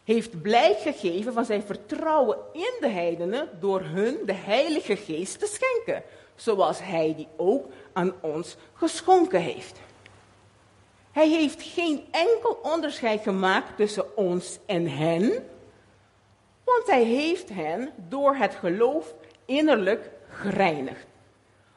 heeft 0.04 0.42
blijk 0.42 0.78
gegeven 0.78 1.32
van 1.32 1.44
zijn 1.44 1.62
vertrouwen 1.62 2.38
in 2.52 2.72
de 2.80 2.88
heidenen 2.88 3.48
door 3.60 3.80
hun 3.80 4.18
de 4.26 4.32
Heilige 4.32 4.96
Geest 4.96 5.38
te 5.38 5.46
schenken, 5.46 6.02
zoals 6.34 6.78
Hij 6.82 7.14
die 7.16 7.28
ook 7.36 7.66
aan 7.92 8.14
ons 8.20 8.56
geschonken 8.72 9.40
heeft. 9.40 9.80
Hij 11.12 11.28
heeft 11.28 11.62
geen 11.62 12.04
enkel 12.10 12.58
onderscheid 12.62 13.22
gemaakt 13.22 13.76
tussen 13.76 14.16
ons 14.16 14.58
en 14.66 14.88
hen, 14.88 15.28
want 16.64 16.86
Hij 16.86 17.04
heeft 17.04 17.48
hen 17.48 17.90
door 18.08 18.34
het 18.34 18.54
geloof 18.54 19.14
innerlijk 19.44 20.10
gereinigd. 20.28 21.06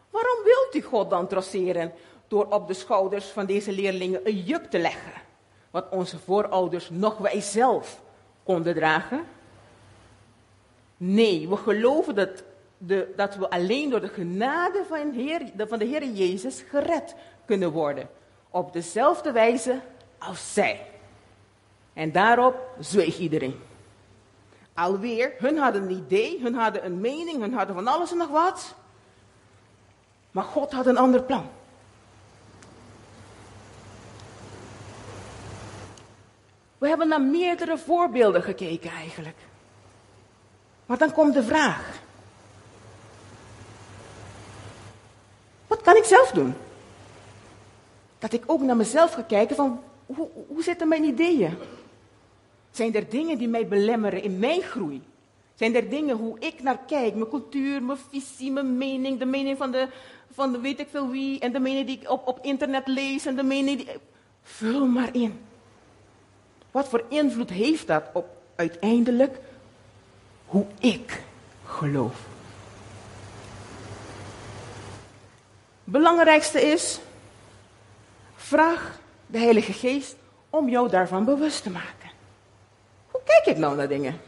Waarom 0.10 0.44
wilt 0.44 0.76
u 0.76 0.82
God 0.82 1.10
dan 1.10 1.28
trotseren 1.28 1.94
door 2.28 2.46
op 2.50 2.68
de 2.68 2.74
schouders 2.74 3.26
van 3.26 3.46
deze 3.46 3.72
leerlingen 3.72 4.22
een 4.24 4.42
juk 4.44 4.66
te 4.66 4.80
leggen, 4.80 5.14
wat 5.72 5.90
onze 5.90 6.20
voorouders 6.20 6.90
nog 6.90 7.18
wij 7.18 7.42
zelf 7.42 8.04
konden 8.46 8.74
dragen? 8.74 9.24
Nee, 10.98 11.50
we 11.50 11.58
geloven 11.58 12.16
dat, 12.16 12.44
de, 12.78 13.14
dat 13.16 13.36
we 13.36 13.50
alleen 13.50 13.90
door 13.90 14.02
de 14.02 14.08
genade 14.08 14.84
van, 14.88 15.12
Heer, 15.12 15.42
van 15.58 15.80
de 15.80 15.86
Heer 15.86 16.06
Jezus 16.06 16.64
gered 16.70 17.16
kunnen 17.46 17.72
worden. 17.72 18.10
Op 18.50 18.74
dezelfde 18.74 19.32
wijze 19.32 19.80
als 20.18 20.54
zij. 20.54 20.88
En 21.94 22.12
daarop 22.12 22.56
zweeg 22.80 23.18
iedereen. 23.18 23.60
Alweer, 24.74 25.34
hun 25.38 25.58
hadden 25.58 25.84
een 25.84 25.98
idee, 25.98 26.42
hun 26.42 26.54
hadden 26.54 26.86
een 26.86 27.00
mening, 27.00 27.40
hun 27.40 27.54
hadden 27.54 27.76
van 27.76 27.88
alles 27.88 28.12
en 28.12 28.18
nog 28.18 28.30
wat. 28.30 28.76
Maar 30.32 30.44
God 30.44 30.72
had 30.72 30.86
een 30.86 30.98
ander 30.98 31.24
plan. 31.24 31.50
We 36.86 36.92
hebben 36.92 37.10
naar 37.10 37.22
meerdere 37.22 37.78
voorbeelden 37.78 38.44
gekeken 38.44 38.92
eigenlijk. 38.92 39.38
Maar 40.86 40.98
dan 40.98 41.12
komt 41.12 41.34
de 41.34 41.44
vraag. 41.44 42.02
Wat 45.68 45.82
kan 45.82 45.96
ik 45.96 46.04
zelf 46.04 46.32
doen? 46.32 46.54
Dat 48.20 48.34
ik 48.34 48.44
ook 48.46 48.62
naar 48.62 48.76
mezelf 48.76 49.14
ga 49.14 49.22
kijken 49.22 49.56
van 49.56 49.82
hoe, 50.06 50.28
hoe 50.48 50.64
zitten 50.64 50.88
mijn 50.88 51.04
ideeën? 51.04 51.58
Zijn 52.72 52.96
er 52.96 53.10
dingen 53.10 53.38
die 53.38 53.48
mij 53.48 53.68
belemmeren 53.68 54.24
in 54.24 54.40
mijn 54.40 54.62
groei? 54.62 55.02
Zijn 55.56 55.76
er 55.76 55.90
dingen 55.90 56.18
hoe 56.18 56.40
ik 56.40 56.64
naar 56.64 56.80
kijk, 56.88 57.16
mijn 57.16 57.30
cultuur, 57.30 57.84
mijn 57.84 58.00
visie, 58.10 58.52
mijn 58.52 58.78
mening, 58.78 59.20
de 59.20 59.26
mening 59.26 59.58
van 59.58 59.72
de, 59.72 59.88
van 60.32 60.52
de 60.52 60.60
weet 60.60 60.80
ik 60.80 60.88
veel 60.90 61.10
wie 61.10 61.40
en 61.40 61.52
de 61.52 61.60
mening 61.60 61.88
die 61.88 62.00
ik 62.00 62.10
op, 62.10 62.28
op 62.28 62.40
internet 62.42 62.88
lees 62.88 63.26
en 63.26 63.36
de 63.36 63.44
mening 63.44 63.78
die... 63.78 63.88
Vul 64.42 64.86
maar 64.86 65.16
in. 65.16 65.40
Wat 66.76 66.88
voor 66.88 67.04
invloed 67.10 67.50
heeft 67.50 67.88
dat 67.88 68.04
op 68.14 68.28
uiteindelijk 68.56 69.38
hoe 70.46 70.66
ik 70.80 71.22
geloof? 71.66 72.16
Belangrijkste 75.84 76.62
is, 76.62 77.00
vraag 78.36 79.00
de 79.26 79.38
Heilige 79.38 79.74
Geest 79.74 80.16
om 80.50 80.70
jou 80.70 80.90
daarvan 80.90 81.26
bewust 81.26 81.64
te 81.64 81.70
maken. 81.70 82.10
kijk 83.26 83.46
ik 83.46 83.58
nou 83.58 83.76
naar 83.76 83.88
dingen? 83.88 84.22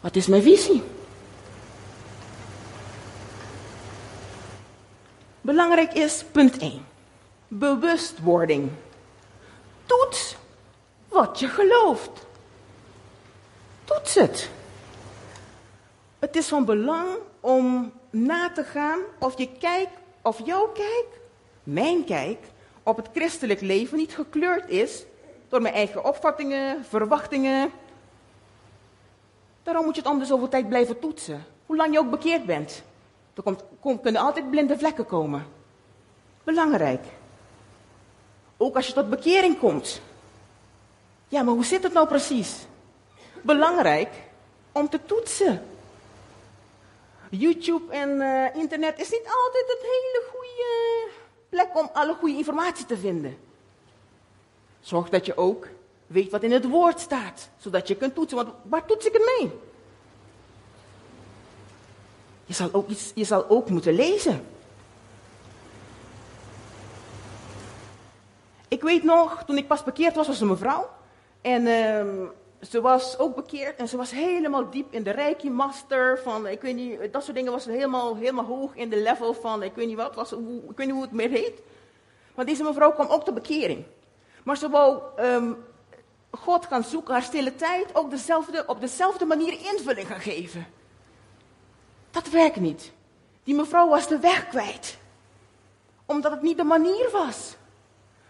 Wat 0.00 0.16
is 0.16 0.26
mijn 0.26 0.42
visie? 0.42 0.82
Belangrijk 5.40 5.92
is 5.92 6.24
punt 6.32 6.58
1. 6.58 6.94
Bewustwording. 7.48 8.70
Toets 9.86 10.36
wat 11.08 11.38
je 11.38 11.48
gelooft. 11.48 12.26
Toets 13.84 14.14
het. 14.14 14.50
Het 16.18 16.36
is 16.36 16.48
van 16.48 16.64
belang 16.64 17.08
om 17.40 17.92
na 18.10 18.50
te 18.50 18.64
gaan 18.64 19.00
of 19.18 19.38
je 19.38 19.48
kijk, 19.58 19.88
of 20.22 20.40
jouw 20.44 20.68
kijk, 20.68 21.06
mijn 21.62 22.04
kijk, 22.04 22.38
op 22.82 22.96
het 22.96 23.08
christelijk 23.14 23.60
leven 23.60 23.96
niet 23.96 24.14
gekleurd 24.14 24.68
is 24.68 25.04
door 25.48 25.62
mijn 25.62 25.74
eigen 25.74 26.04
opvattingen, 26.04 26.84
verwachtingen. 26.84 27.70
Daarom 29.62 29.84
moet 29.84 29.94
je 29.94 30.00
het 30.00 30.10
anders 30.10 30.32
over 30.32 30.48
tijd 30.48 30.68
blijven 30.68 30.98
toetsen. 30.98 31.44
Hoe 31.66 31.76
lang 31.76 31.92
je 31.92 31.98
ook 31.98 32.10
bekeerd 32.10 32.46
bent. 32.46 32.82
Er 33.34 33.42
kunnen 34.02 34.22
altijd 34.22 34.50
blinde 34.50 34.78
vlekken 34.78 35.06
komen. 35.06 35.46
Belangrijk. 36.44 37.04
Ook 38.56 38.76
als 38.76 38.86
je 38.86 38.92
tot 38.92 39.10
bekering 39.10 39.58
komt. 39.58 40.00
Ja, 41.28 41.42
maar 41.42 41.54
hoe 41.54 41.64
zit 41.64 41.82
het 41.82 41.92
nou 41.92 42.08
precies? 42.08 42.56
Belangrijk 43.42 44.08
om 44.72 44.88
te 44.88 45.00
toetsen. 45.06 45.66
YouTube 47.30 47.92
en 47.92 48.08
uh, 48.08 48.54
internet 48.54 48.98
is 48.98 49.10
niet 49.10 49.26
altijd 49.44 49.64
een 49.68 49.82
hele 49.82 50.24
goede 50.30 51.08
plek 51.48 51.68
om 51.74 51.90
alle 51.92 52.14
goede 52.14 52.36
informatie 52.36 52.86
te 52.86 52.96
vinden. 52.96 53.38
Zorg 54.80 55.08
dat 55.08 55.26
je 55.26 55.36
ook 55.36 55.68
weet 56.06 56.30
wat 56.30 56.42
in 56.42 56.52
het 56.52 56.68
woord 56.68 57.00
staat, 57.00 57.48
zodat 57.58 57.88
je 57.88 57.94
kunt 57.94 58.14
toetsen. 58.14 58.36
Want 58.36 58.48
waar 58.62 58.86
toets 58.86 59.06
ik 59.06 59.12
het 59.12 59.38
mee? 59.38 59.50
Je 62.44 62.54
zal 62.54 62.68
ook, 62.72 62.88
iets, 62.88 63.12
je 63.14 63.24
zal 63.24 63.48
ook 63.48 63.70
moeten 63.70 63.94
lezen. 63.94 64.46
Ik 68.76 68.82
weet 68.82 69.02
nog, 69.02 69.42
toen 69.44 69.56
ik 69.56 69.66
pas 69.66 69.84
bekeerd 69.84 70.14
was, 70.14 70.26
was 70.26 70.40
een 70.40 70.48
mevrouw. 70.48 70.90
En 71.40 71.66
uh, 71.66 72.28
ze 72.60 72.80
was 72.80 73.18
ook 73.18 73.34
bekeerd 73.34 73.76
en 73.76 73.88
ze 73.88 73.96
was 73.96 74.10
helemaal 74.10 74.70
diep 74.70 74.92
in 74.92 75.02
de 75.02 75.10
Reiki 75.10 75.50
Master. 75.50 76.18
Van, 76.18 76.46
ik 76.46 76.60
weet 76.60 76.74
niet, 76.74 77.12
dat 77.12 77.24
soort 77.24 77.36
dingen 77.36 77.52
was 77.52 77.64
helemaal, 77.64 78.16
helemaal 78.16 78.44
hoog 78.44 78.74
in 78.74 78.90
de 78.90 79.02
level 79.02 79.34
van, 79.34 79.62
ik 79.62 79.74
weet 79.74 79.86
niet 79.86 79.96
wat, 79.96 80.14
was, 80.14 80.32
ik 80.32 80.76
weet 80.76 80.86
niet 80.86 80.90
hoe 80.90 81.02
het 81.02 81.12
meer 81.12 81.30
heet. 81.30 81.60
Maar 82.34 82.44
deze 82.44 82.62
mevrouw 82.62 82.92
kwam 82.92 83.06
ook 83.06 83.24
tot 83.24 83.34
bekering. 83.34 83.84
Maar 84.44 84.56
ze 84.56 84.68
wou 84.68 85.02
um, 85.20 85.64
God 86.30 86.66
gaan 86.66 86.84
zoeken, 86.84 87.12
haar 87.12 87.22
stille 87.22 87.54
tijd, 87.54 87.94
ook 87.94 88.10
dezelfde, 88.10 88.64
op 88.66 88.80
dezelfde 88.80 89.24
manier 89.24 89.52
invulling 89.72 90.06
gaan 90.06 90.20
geven. 90.20 90.66
Dat 92.10 92.28
werkt 92.28 92.60
niet. 92.60 92.92
Die 93.44 93.54
mevrouw 93.54 93.88
was 93.88 94.08
de 94.08 94.18
weg 94.18 94.48
kwijt. 94.48 94.98
Omdat 96.06 96.30
het 96.30 96.42
niet 96.42 96.56
de 96.56 96.64
manier 96.64 97.08
was. 97.12 97.56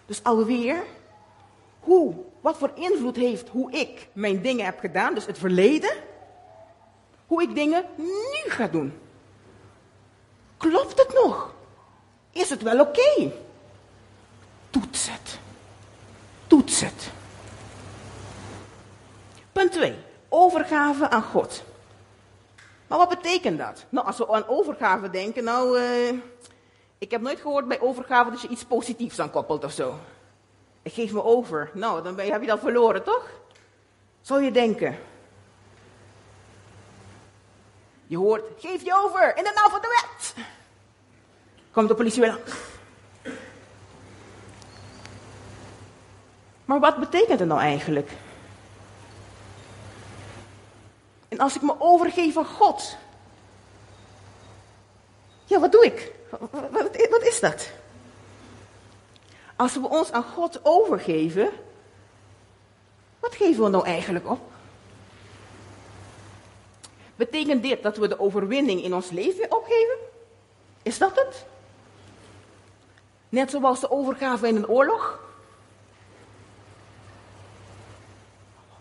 Dus 0.07 0.23
alweer, 0.23 0.83
hoe, 1.81 2.15
wat 2.41 2.57
voor 2.57 2.71
invloed 2.75 3.17
heeft 3.17 3.49
hoe 3.49 3.73
ik 3.73 4.09
mijn 4.13 4.43
dingen 4.43 4.65
heb 4.65 4.79
gedaan, 4.79 5.15
dus 5.15 5.27
het 5.27 5.39
verleden, 5.39 5.93
hoe 7.27 7.43
ik 7.43 7.55
dingen 7.55 7.85
nu 7.97 8.51
ga 8.51 8.67
doen. 8.67 8.99
Klopt 10.57 10.99
het 10.99 11.13
nog? 11.25 11.55
Is 12.33 12.51
het 12.51 12.63
wel 12.63 12.81
oké? 12.81 13.33
Toets 14.71 15.11
het. 15.11 15.39
Toets 16.47 16.81
het. 16.81 17.11
Punt 19.53 19.73
2. 19.73 19.95
Overgave 20.29 21.11
aan 21.11 21.23
God. 21.23 21.63
Maar 22.87 22.99
wat 22.99 23.09
betekent 23.09 23.59
dat? 23.59 23.85
Nou, 23.89 24.07
als 24.07 24.19
we 24.19 24.33
aan 24.33 24.49
overgave 24.49 25.11
denken, 25.11 25.45
nou, 25.45 25.81
uh, 25.81 26.19
ik 26.99 27.11
heb 27.11 27.21
nooit 27.21 27.41
gehoord 27.41 27.69
bij 27.69 27.81
overgave 27.81 28.31
dat 28.31 28.41
je 28.41 28.49
iets 28.49 28.65
positiefs 28.65 29.19
aan 29.19 29.31
koppelt 29.31 29.65
of 29.65 29.73
zo. 29.73 29.99
Ik 30.83 30.93
geef 30.93 31.13
me 31.13 31.23
over. 31.23 31.71
Nou, 31.73 32.03
dan 32.03 32.19
heb 32.19 32.41
je 32.41 32.47
dat 32.47 32.61
verloren, 32.61 33.05
toch? 33.05 33.31
Zou 34.21 34.43
je 34.43 34.51
denken. 34.51 34.99
Je 38.07 38.17
hoort, 38.17 38.45
geef 38.59 38.83
je 38.85 38.95
over 39.05 39.37
in 39.37 39.45
de 39.45 39.53
naam 39.55 39.71
van 39.71 39.81
de 39.81 40.01
wet. 40.01 40.35
Komt 41.71 41.89
de 41.89 41.95
politie 41.95 42.27
langs. 42.27 42.53
Maar 46.65 46.81
wat 46.81 46.97
betekent 46.97 47.39
het 47.39 47.49
nou 47.49 47.61
eigenlijk? 47.61 48.11
En 51.29 51.39
als 51.39 51.57
ik 51.57 51.63
me 51.63 51.75
overgeef 51.79 52.37
aan 52.37 52.47
God. 52.47 52.97
Wat 55.61 55.73
doe 55.73 55.85
ik? 55.85 56.13
Wat, 56.31 57.09
wat 57.11 57.23
is 57.23 57.41
dat? 57.41 57.71
Als 59.57 59.75
we 59.75 59.89
ons 59.89 60.13
aan 60.13 60.23
God 60.23 60.61
overgeven, 60.63 61.51
wat 63.21 63.35
geven 63.35 63.63
we 63.63 63.69
nou 63.69 63.85
eigenlijk 63.87 64.29
op? 64.29 64.41
Betekent 67.17 67.63
dit 67.63 67.83
dat 67.83 67.97
we 67.97 68.09
de 68.09 68.21
overwinning 68.21 68.83
in 68.83 68.95
ons 68.95 69.11
leven 69.11 69.53
opgeven? 69.53 69.97
Is 70.83 70.99
dat 70.99 71.15
het? 71.15 71.45
Net 73.29 73.51
zoals 73.51 73.81
de 73.81 73.91
overgave 73.91 74.49
in 74.49 74.57
een 74.57 74.69
oorlog? 74.69 75.21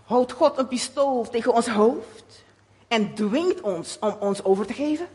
Houdt 0.05 0.31
God 0.31 0.57
een 0.57 0.67
pistool 0.67 1.29
tegen 1.29 1.53
ons 1.53 1.67
hoofd 1.67 2.43
en 2.87 3.13
dwingt 3.13 3.61
ons 3.61 3.97
om 3.99 4.15
ons 4.19 4.43
over 4.43 4.65
te 4.65 4.73
geven? 4.73 5.07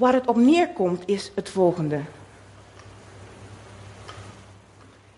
Waar 0.00 0.12
het 0.12 0.26
op 0.26 0.36
neerkomt 0.36 1.02
is 1.06 1.32
het 1.34 1.48
volgende. 1.48 2.00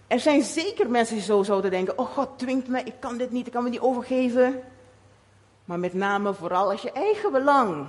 Er 0.06 0.20
zijn 0.20 0.42
zeker 0.42 0.90
mensen 0.90 1.14
die 1.14 1.24
zo 1.24 1.42
zouden 1.42 1.70
denken: 1.70 1.98
Oh 1.98 2.06
God 2.06 2.38
dwingt 2.38 2.68
mij, 2.68 2.82
ik 2.82 2.94
kan 3.00 3.16
dit 3.16 3.30
niet, 3.30 3.46
ik 3.46 3.52
kan 3.52 3.62
me 3.62 3.68
niet 3.68 3.80
overgeven. 3.80 4.62
Maar 5.64 5.78
met 5.78 5.94
name 5.94 6.34
vooral 6.34 6.70
als 6.70 6.82
je 6.82 6.92
eigen 6.92 7.32
belang 7.32 7.86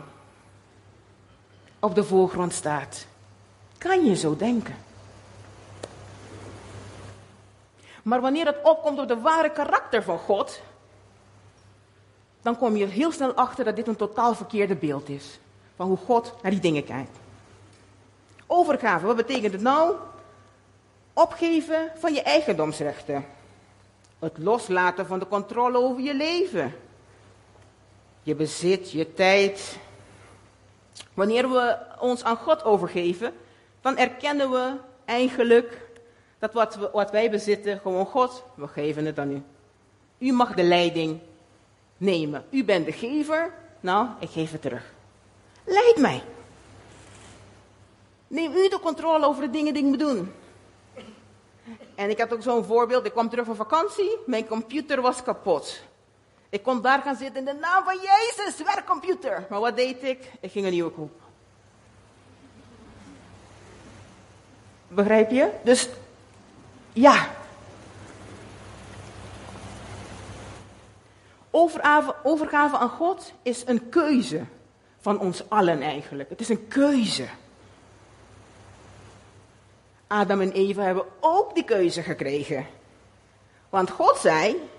op 1.79 1.95
de 1.95 2.03
voorgrond 2.03 2.53
staat, 2.53 3.07
kan 3.77 4.05
je 4.05 4.15
zo 4.15 4.35
denken. 4.35 4.75
Maar 8.03 8.21
wanneer 8.21 8.45
het 8.45 8.59
opkomt 8.63 8.99
op 8.99 9.07
de 9.07 9.19
ware 9.19 9.51
karakter 9.51 10.03
van 10.03 10.17
God, 10.17 10.61
dan 12.41 12.57
kom 12.57 12.75
je 12.75 12.85
heel 12.85 13.11
snel 13.11 13.33
achter 13.33 13.65
dat 13.65 13.75
dit 13.75 13.87
een 13.87 13.95
totaal 13.95 14.35
verkeerde 14.35 14.75
beeld 14.75 15.09
is 15.09 15.39
van 15.75 15.87
hoe 15.87 15.97
God 15.97 16.33
naar 16.41 16.51
die 16.51 16.59
dingen 16.59 16.83
kijkt. 16.83 17.17
Overgave, 18.47 19.05
wat 19.05 19.15
betekent 19.15 19.53
het 19.53 19.61
nou? 19.61 19.95
Opgeven 21.13 21.91
van 21.95 22.13
je 22.13 22.21
eigendomsrechten. 22.21 23.25
Het 24.19 24.37
loslaten 24.37 25.05
van 25.05 25.19
de 25.19 25.27
controle 25.27 25.77
over 25.77 26.01
je 26.01 26.13
leven. 26.13 26.73
Je 28.23 28.35
bezit, 28.35 28.91
je 28.91 29.13
tijd. 29.13 29.77
Wanneer 31.13 31.49
we 31.49 31.77
ons 31.99 32.23
aan 32.23 32.37
God 32.37 32.63
overgeven, 32.63 33.33
dan 33.81 33.97
erkennen 33.97 34.51
we 34.51 34.75
eigenlijk 35.05 35.81
dat 36.39 36.53
wat, 36.53 36.75
we, 36.75 36.89
wat 36.93 37.11
wij 37.11 37.29
bezitten, 37.29 37.79
gewoon 37.79 38.05
God, 38.05 38.43
we 38.55 38.67
geven 38.67 39.05
het 39.05 39.19
aan 39.19 39.31
u. 39.31 39.41
U 40.17 40.31
mag 40.31 40.53
de 40.53 40.63
leiding 40.63 41.19
nemen. 41.97 42.45
U 42.49 42.63
bent 42.63 42.85
de 42.85 42.91
gever, 42.91 43.53
nou, 43.79 44.07
ik 44.19 44.29
geef 44.29 44.51
het 44.51 44.61
terug. 44.61 44.93
Leid 45.63 45.97
mij. 45.97 46.23
Neem 48.27 48.53
u 48.53 48.69
de 48.69 48.79
controle 48.79 49.25
over 49.25 49.41
de 49.41 49.49
dingen 49.49 49.73
die 49.73 49.83
ik 49.83 49.89
moet 49.89 49.99
doen. 49.99 50.33
En 51.95 52.09
ik 52.09 52.19
had 52.19 52.33
ook 52.33 52.41
zo'n 52.41 52.63
voorbeeld. 52.63 53.05
Ik 53.05 53.11
kwam 53.11 53.29
terug 53.29 53.45
van 53.45 53.55
vakantie. 53.55 54.17
Mijn 54.25 54.47
computer 54.47 55.01
was 55.01 55.23
kapot. 55.23 55.81
Ik 56.49 56.63
kon 56.63 56.81
daar 56.81 57.01
gaan 57.01 57.15
zitten 57.15 57.39
in 57.39 57.45
de 57.45 57.59
naam 57.59 57.83
van 57.83 57.97
Jezus, 57.97 58.63
werkcomputer. 58.63 59.45
Maar 59.49 59.59
wat 59.59 59.75
deed 59.75 60.03
ik? 60.03 60.31
Ik 60.39 60.51
ging 60.51 60.65
een 60.65 60.71
nieuwe 60.71 60.91
kopen. 60.91 61.21
Begrijp 64.87 65.31
je? 65.31 65.49
Dus 65.63 65.89
ja. 66.93 67.29
Overgave 72.23 72.77
aan 72.77 72.89
God 72.89 73.33
is 73.41 73.63
een 73.65 73.89
keuze 73.89 74.45
van 75.03 75.19
ons 75.19 75.49
allen 75.49 75.81
eigenlijk. 75.81 76.29
Het 76.29 76.39
is 76.39 76.49
een 76.49 76.67
keuze. 76.67 77.27
Adam 80.07 80.41
en 80.41 80.51
Eva 80.51 80.81
hebben 80.81 81.05
ook 81.19 81.53
die 81.53 81.63
keuze 81.63 82.01
gekregen. 82.01 82.65
Want 83.69 83.89
God 83.89 84.17
zei 84.17 84.69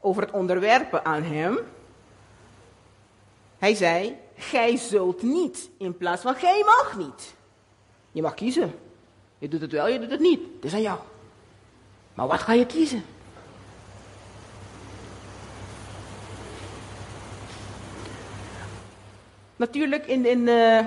over 0.00 0.22
het 0.22 0.30
onderwerpen 0.30 1.04
aan 1.04 1.22
hem: 1.22 1.58
Hij 3.58 3.74
zei, 3.74 4.16
gij 4.36 4.76
zult 4.76 5.22
niet, 5.22 5.70
in 5.78 5.96
plaats 5.96 6.22
van 6.22 6.34
gij 6.34 6.62
mag 6.64 6.96
niet. 6.96 7.34
Je 8.12 8.22
mag 8.22 8.34
kiezen. 8.34 8.74
Je 9.38 9.48
doet 9.48 9.60
het 9.60 9.72
wel, 9.72 9.88
je 9.88 9.98
doet 9.98 10.10
het 10.10 10.20
niet. 10.20 10.40
Het 10.54 10.64
is 10.64 10.74
aan 10.74 10.82
jou. 10.82 10.98
Maar 12.14 12.26
wat 12.26 12.40
ga 12.40 12.52
je 12.52 12.66
kiezen? 12.66 13.04
Natuurlijk, 19.64 20.06
in, 20.06 20.26
in 20.26 20.38
uh, 20.38 20.86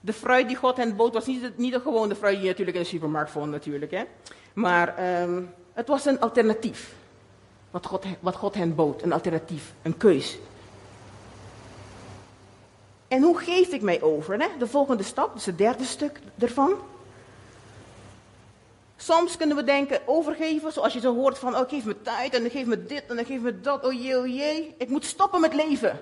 de 0.00 0.12
fruit 0.12 0.48
die 0.48 0.56
God 0.56 0.76
hen 0.76 0.96
bood, 0.96 1.12
was 1.12 1.26
niet, 1.26 1.58
niet 1.58 1.72
de 1.72 1.80
gewone 1.80 2.14
fruit 2.14 2.34
die 2.34 2.42
je 2.42 2.48
natuurlijk 2.48 2.76
in 2.76 2.82
de 2.82 2.88
supermarkt 2.88 3.30
vond, 3.30 3.50
natuurlijk. 3.50 3.90
Hè? 3.90 4.04
Maar 4.52 5.20
um, 5.22 5.54
het 5.72 5.88
was 5.88 6.04
een 6.04 6.20
alternatief. 6.20 6.94
Wat 7.70 7.86
God, 7.86 8.04
wat 8.20 8.36
God 8.36 8.54
hen 8.54 8.74
bood, 8.74 9.02
een 9.02 9.12
alternatief, 9.12 9.72
een 9.82 9.96
keus. 9.96 10.38
En 13.08 13.22
hoe 13.22 13.38
geef 13.38 13.68
ik 13.68 13.82
mij 13.82 14.02
over? 14.02 14.40
Hè? 14.40 14.48
De 14.58 14.66
volgende 14.66 15.02
stap, 15.02 15.34
dus 15.34 15.46
het 15.46 15.58
derde 15.58 15.84
stuk 15.84 16.20
ervan. 16.38 16.74
Soms 18.96 19.36
kunnen 19.36 19.56
we 19.56 19.64
denken, 19.64 20.00
overgeven, 20.06 20.72
zoals 20.72 20.92
je 20.92 21.00
zo 21.00 21.14
hoort 21.14 21.38
van, 21.38 21.56
oh 21.56 21.68
geef 21.68 21.84
me 21.84 22.02
tijd 22.02 22.34
en 22.34 22.40
dan 22.40 22.50
geef 22.50 22.66
me 22.66 22.84
dit 22.84 23.04
en 23.06 23.16
dan 23.16 23.24
geef 23.24 23.40
me 23.40 23.60
dat, 23.60 23.84
oh 23.84 23.92
jee, 23.92 24.18
oh 24.18 24.26
jee. 24.26 24.74
Ik 24.78 24.88
moet 24.88 25.04
stoppen 25.04 25.40
met 25.40 25.54
leven. 25.54 25.98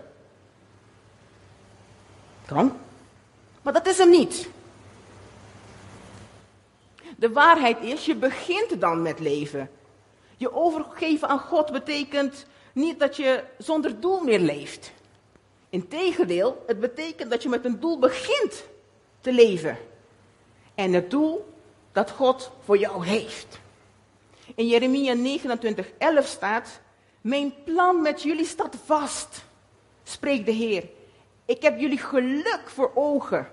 Kan. 2.49 2.77
Maar 3.63 3.73
dat 3.73 3.87
is 3.87 3.99
hem 3.99 4.11
niet. 4.11 4.49
De 7.17 7.33
waarheid 7.33 7.81
is, 7.81 8.05
je 8.05 8.15
begint 8.15 8.81
dan 8.81 9.03
met 9.03 9.21
leven. 9.21 9.71
Je 10.37 10.53
overgeven 10.53 11.29
aan 11.29 11.39
God 11.39 11.73
betekent 11.73 12.47
niet 12.73 12.99
dat 12.99 13.17
je 13.17 13.45
zonder 13.59 14.01
doel 14.01 14.21
meer 14.21 14.39
leeft. 14.39 14.93
Integendeel, 15.71 16.65
het 16.67 16.81
betekent 16.81 17.31
dat 17.31 17.43
je 17.43 17.49
met 17.49 17.65
een 17.65 17.81
doel 17.81 17.99
begint 17.99 18.65
te 19.21 19.33
leven. 19.33 19.79
En 20.75 20.93
het 20.93 21.11
doel 21.11 21.55
dat 21.93 22.11
God 22.11 22.51
voor 22.65 22.79
jou 22.79 23.07
heeft. 23.07 23.59
In 24.55 24.67
Jeremia 24.67 25.13
29, 25.13 25.91
11 25.99 26.27
staat: 26.27 26.81
Mijn 27.21 27.55
plan 27.65 28.03
met 28.03 28.23
jullie 28.23 28.47
staat 28.47 28.77
vast, 28.85 29.45
spreekt 30.03 30.47
de 30.47 30.53
Heer. 30.53 30.85
Ik 31.49 31.63
heb 31.63 31.79
jullie 31.79 31.99
geluk 31.99 32.63
voor 32.65 32.91
ogen. 32.95 33.49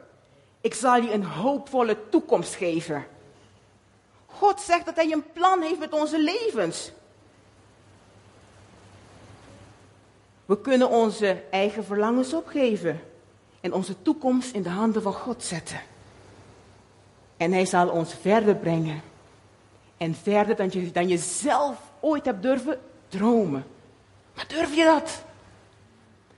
Ik 0.61 0.73
zal 0.73 0.95
je 0.95 1.13
een 1.13 1.23
hoopvolle 1.23 2.09
toekomst 2.09 2.55
geven. 2.55 3.05
God 4.25 4.61
zegt 4.61 4.85
dat 4.85 4.95
Hij 4.95 5.11
een 5.11 5.31
plan 5.33 5.61
heeft 5.61 5.79
met 5.79 5.93
onze 5.93 6.19
levens. 6.19 6.91
We 10.45 10.61
kunnen 10.61 10.89
onze 10.89 11.43
eigen 11.51 11.85
verlangens 11.85 12.33
opgeven 12.33 13.01
en 13.61 13.73
onze 13.73 14.01
toekomst 14.01 14.53
in 14.53 14.63
de 14.63 14.69
handen 14.69 15.01
van 15.01 15.13
God 15.13 15.43
zetten. 15.43 15.81
En 17.37 17.51
Hij 17.51 17.65
zal 17.65 17.89
ons 17.89 18.13
verder 18.13 18.55
brengen. 18.55 19.01
En 19.97 20.15
verder 20.15 20.55
dan 20.55 20.69
je, 20.71 20.91
dan 20.91 21.07
je 21.07 21.17
zelf 21.17 21.77
ooit 21.99 22.25
hebt 22.25 22.41
durven 22.41 22.79
dromen. 23.07 23.65
Maar 24.33 24.47
durf 24.47 24.75
je 24.75 24.83
dat? 24.83 25.23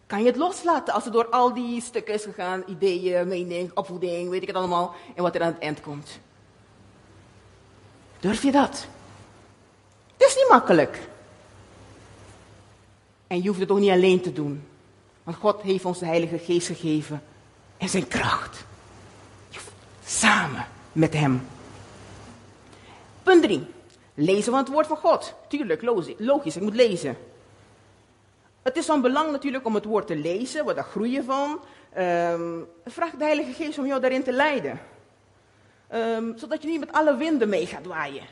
Kan 0.07 0.19
je 0.19 0.25
het 0.25 0.35
loslaten 0.35 0.93
als 0.93 1.03
het 1.03 1.13
door 1.13 1.29
al 1.29 1.53
die 1.53 1.81
stukken 1.81 2.13
is 2.13 2.23
gegaan, 2.23 2.63
ideeën, 2.67 3.27
mening, 3.27 3.71
opvoeding, 3.73 4.29
weet 4.29 4.41
ik 4.41 4.47
het 4.47 4.57
allemaal, 4.57 4.95
en 5.15 5.23
wat 5.23 5.35
er 5.35 5.41
aan 5.41 5.53
het 5.53 5.61
eind 5.61 5.81
komt? 5.81 6.19
Durf 8.19 8.43
je 8.43 8.51
dat? 8.51 8.87
Het 10.17 10.27
is 10.27 10.35
niet 10.35 10.49
makkelijk. 10.49 11.07
En 13.27 13.41
je 13.41 13.47
hoeft 13.47 13.59
het 13.59 13.71
ook 13.71 13.79
niet 13.79 13.91
alleen 13.91 14.21
te 14.21 14.33
doen. 14.33 14.67
Want 15.23 15.37
God 15.37 15.61
heeft 15.61 15.85
ons 15.85 15.99
de 15.99 16.05
Heilige 16.05 16.37
Geest 16.37 16.67
gegeven 16.67 17.23
en 17.77 17.89
zijn 17.89 18.07
kracht. 18.07 18.65
Samen 20.05 20.65
met 20.91 21.13
Hem. 21.13 21.47
Punt 23.23 23.43
3. 23.43 23.65
Lezen 24.13 24.51
van 24.51 24.59
het 24.59 24.69
woord 24.69 24.87
van 24.87 24.97
God. 24.97 25.33
Tuurlijk, 25.47 25.81
logisch, 26.17 26.55
ik 26.55 26.61
moet 26.61 26.75
lezen. 26.75 27.17
Het 28.67 28.77
is 28.77 28.85
van 28.85 29.01
belang 29.01 29.31
natuurlijk 29.31 29.65
om 29.65 29.75
het 29.75 29.85
woord 29.85 30.07
te 30.07 30.15
lezen, 30.15 30.65
wat 30.65 30.75
daar 30.75 30.83
groeien 30.83 31.23
van. 31.23 31.59
Um, 31.97 32.67
vraag 32.85 33.11
de 33.11 33.23
Heilige 33.23 33.51
Geest 33.51 33.77
om 33.77 33.85
jou 33.85 34.01
daarin 34.01 34.23
te 34.23 34.31
leiden. 34.31 34.79
Um, 35.93 36.37
zodat 36.37 36.61
je 36.61 36.67
niet 36.67 36.79
met 36.79 36.91
alle 36.91 37.15
winden 37.15 37.49
mee 37.49 37.65
gaat 37.65 37.85
waaien. 37.85 38.23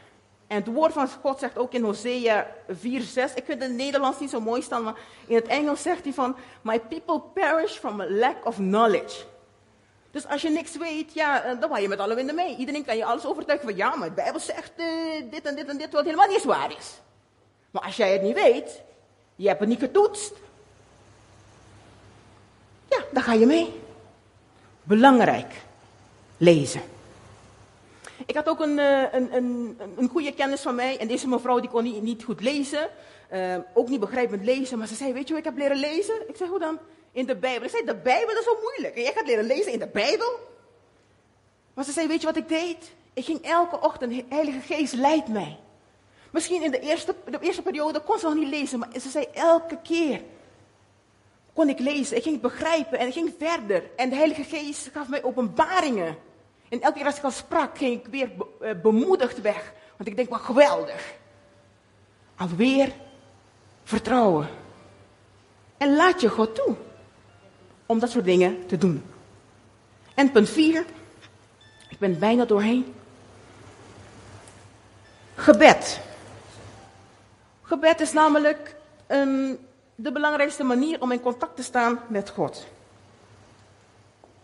En 0.48 0.58
het 0.58 0.68
woord 0.68 0.94
van 0.94 1.10
God 1.22 1.40
zegt 1.40 1.58
ook 1.58 1.74
in 1.74 1.84
Hosea 1.84 2.48
4, 2.70 3.02
6. 3.02 3.34
Ik 3.34 3.46
vind 3.46 3.48
het 3.48 3.62
in 3.62 3.76
het 3.76 3.86
Nederlands 3.86 4.20
niet 4.20 4.30
zo 4.30 4.40
mooi 4.40 4.62
staan, 4.62 4.84
maar 4.84 4.96
in 5.28 5.36
het 5.36 5.48
Engels 5.48 5.82
zegt 5.82 6.04
hij 6.04 6.14
van... 6.14 6.36
My 6.62 6.80
people 6.80 7.22
perish 7.34 7.78
from 7.78 8.02
a 8.02 8.10
lack 8.10 8.46
of 8.46 8.56
knowledge. 8.56 9.24
Dus 10.12 10.28
als 10.28 10.42
je 10.42 10.50
niks 10.50 10.78
weet, 10.78 11.14
ja, 11.14 11.44
eh, 11.44 11.60
dan 11.60 11.70
waai 11.70 11.82
je 11.82 11.88
met 11.88 12.00
alle 12.00 12.16
winden 12.16 12.36
mee. 12.36 12.56
Iedereen 12.56 12.86
kan 12.86 12.98
je 12.98 13.06
alles 13.06 13.26
overtuigen 13.26 13.68
van... 13.68 13.78
Ja, 13.78 13.96
maar 13.96 14.08
de 14.08 14.14
Bijbel 14.14 14.40
zegt 14.40 14.72
uh, 14.78 14.86
dit 15.32 15.46
en 15.46 15.56
dit 15.56 15.68
en 15.68 15.78
dit, 15.78 15.92
wat 15.92 16.06
helemaal 16.06 16.28
niet 16.28 16.44
waar 16.44 16.78
is. 16.78 17.00
Maar 17.72 17.84
als 17.84 17.96
jij 17.96 18.12
het 18.12 18.22
niet 18.22 18.36
weet, 18.36 18.84
je 19.36 19.48
hebt 19.48 19.60
het 19.60 19.70
niet 19.70 19.80
getoetst. 19.80 20.34
Ja, 22.90 23.04
dan 23.12 23.24
ga 23.24 23.34
je 23.34 23.46
mee. 23.46 23.74
Belangrijk. 24.84 25.54
Lezen. 26.38 26.82
Ik 28.26 28.36
had 28.36 28.50
ook 28.50 28.60
een, 28.60 28.80
eh, 28.80 29.04
een, 29.12 29.36
een, 29.36 29.78
een 29.98 30.10
goede 30.10 30.34
kennis 30.34 30.62
van 30.62 30.76
mij. 30.76 30.98
En 30.98 31.08
deze 31.08 31.28
mevrouw 31.28 31.60
die 31.60 31.70
kon 31.70 31.84
niet, 31.84 32.02
niet 32.02 32.24
goed 32.24 32.42
lezen. 32.42 32.90
Uh, 33.34 33.56
ook 33.74 33.90
niet 33.90 34.00
begrijpend 34.00 34.46
lezen. 34.46 34.78
Maar 34.78 34.88
ze 34.88 34.96
zei, 34.96 35.14
weet 35.14 35.28
je 35.28 35.30
hoe 35.30 35.38
ik 35.38 35.46
heb 35.46 35.58
leren 35.58 35.78
lezen? 35.78 36.30
Ik 36.30 36.36
zei, 36.36 36.50
hoe 36.50 36.60
dan? 36.60 36.80
In 37.12 37.26
de 37.26 37.36
Bijbel. 37.36 37.64
Ik 37.64 37.70
zei, 37.70 37.86
de 37.86 37.96
Bijbel 37.96 38.38
is 38.38 38.44
zo 38.44 38.58
moeilijk. 38.62 38.96
En 38.96 39.02
jij 39.02 39.14
gaat 39.14 39.28
leren 39.28 39.46
lezen 39.46 39.72
in 39.72 39.80
de 39.80 39.88
Bijbel? 39.88 40.40
Maar 41.74 41.86
ze 41.86 41.92
zei, 41.92 42.08
weet 42.08 42.22
je 42.22 42.28
wat 42.28 42.38
ik 42.38 42.50
deed? 42.50 42.94
Ik 43.14 43.26
ging 43.26 43.42
elke 43.42 43.82
ochtend, 43.82 44.24
Heilige 44.30 44.60
Geest 44.60 44.94
leidt 44.94 45.28
mij. 45.28 45.58
Misschien 46.36 46.64
in 46.64 46.72
de 46.72 46.80
eerste, 46.80 47.16
de 47.30 47.40
eerste 47.42 47.62
periode 47.62 48.00
kon 48.00 48.20
ze 48.20 48.26
nog 48.26 48.36
niet 48.36 48.50
lezen. 48.50 48.80
Maar 48.80 48.90
ze 49.00 49.10
zei, 49.10 49.26
elke 49.34 49.78
keer 49.84 50.22
kon 51.54 51.70
ik 51.70 51.80
lezen. 51.80 52.18
Ik 52.18 52.24
ging 52.24 52.42
begrijpen 52.42 53.00
en 53.00 53.08
ik 53.08 53.14
ging 53.14 53.34
verder. 53.40 53.84
En 53.96 54.10
de 54.10 54.16
Heilige 54.16 54.44
Geest 54.44 54.90
gaf 54.94 55.08
mij 55.08 55.24
openbaringen. 55.24 56.18
En 56.70 56.82
elke 56.82 56.98
keer 56.98 57.06
als 57.06 57.18
ik 57.18 57.24
al 57.24 57.32
sprak, 57.32 57.78
ging 57.78 58.00
ik 58.00 58.08
weer 58.08 58.32
eh, 58.62 58.72
bemoedigd 58.82 59.42
weg. 59.42 59.74
Want 59.98 60.10
ik 60.10 60.16
denk, 60.16 60.30
wat 60.30 60.40
geweldig. 60.40 61.14
Alweer 62.36 62.92
vertrouwen. 63.84 64.48
En 65.78 65.96
laat 65.96 66.22
je 66.22 66.30
God 66.30 66.56
toe. 66.56 66.76
Om 67.86 68.00
dat 68.00 68.12
soort 68.12 68.26
dingen 68.26 68.66
te 68.66 68.78
doen. 68.78 69.04
En 70.14 70.32
punt 70.32 70.50
4. 70.50 70.86
Ik 71.90 72.00
ben 72.00 72.20
bijna 72.20 72.46
doorheen. 72.46 72.94
Gebed. 75.36 76.04
Gebed 77.66 78.00
is 78.00 78.14
namelijk 78.14 78.76
um, 79.08 79.58
de 79.96 80.12
belangrijkste 80.12 80.64
manier 80.64 81.02
om 81.02 81.12
in 81.12 81.22
contact 81.22 81.56
te 81.56 81.64
staan 81.64 82.00
met 82.08 82.30
God. 82.30 82.66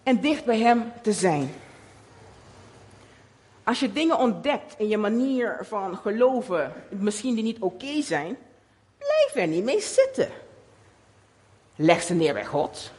En 0.03 0.21
dicht 0.21 0.45
bij 0.45 0.60
Hem 0.60 0.91
te 1.01 1.12
zijn. 1.12 1.53
Als 3.63 3.79
je 3.79 3.91
dingen 3.91 4.17
ontdekt 4.17 4.75
in 4.77 4.88
je 4.88 4.97
manier 4.97 5.57
van 5.62 5.97
geloven, 5.97 6.73
misschien 6.89 7.36
die 7.36 7.43
niet 7.43 7.60
oké 7.60 8.01
zijn, 8.01 8.38
blijf 8.97 9.31
er 9.36 9.47
niet 9.47 9.63
mee 9.63 9.81
zitten. 9.81 10.29
Leg 11.75 12.01
ze 12.01 12.13
neer 12.13 12.34
bij 12.34 12.45
God. 12.45 12.91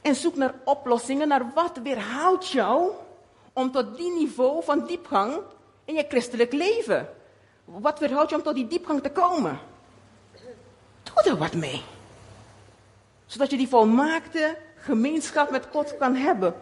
En 0.00 0.14
zoek 0.14 0.36
naar 0.36 0.54
oplossingen, 0.64 1.28
naar 1.28 1.52
wat 1.54 1.78
weerhoudt 1.82 2.48
jou 2.48 2.90
om 3.52 3.70
tot 3.70 3.96
die 3.96 4.12
niveau 4.12 4.64
van 4.64 4.86
diepgang 4.86 5.40
in 5.84 5.94
je 5.94 6.04
christelijk 6.08 6.52
leven. 6.52 7.08
Wat 7.64 7.98
weerhoudt 7.98 8.30
je 8.30 8.36
om 8.36 8.42
tot 8.42 8.54
die 8.54 8.66
diepgang 8.66 9.02
te 9.02 9.10
komen? 9.10 9.58
Doe 11.02 11.22
er 11.24 11.36
wat 11.36 11.54
mee. 11.54 11.82
Zodat 13.26 13.50
je 13.50 13.56
die 13.56 13.68
volmaakte 13.68 14.58
gemeenschap 14.76 15.50
met 15.50 15.66
God 15.70 15.96
kan 15.96 16.14
hebben. 16.14 16.54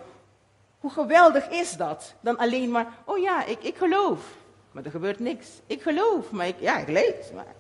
Hoe 0.81 0.91
geweldig 0.91 1.49
is 1.49 1.77
dat? 1.77 2.15
Dan 2.21 2.37
alleen 2.37 2.71
maar, 2.71 2.87
oh 3.05 3.19
ja, 3.19 3.45
ik, 3.45 3.63
ik 3.63 3.77
geloof. 3.77 4.21
Maar 4.73 4.85
er 4.85 4.91
gebeurt 4.91 5.19
niks. 5.19 5.49
Ik 5.67 5.83
geloof, 5.83 6.31
maar 6.31 6.47
ik, 6.47 6.61
ja, 6.61 6.79
ik 6.79 6.89
lees. 6.89 7.33
Maar... 7.35 7.55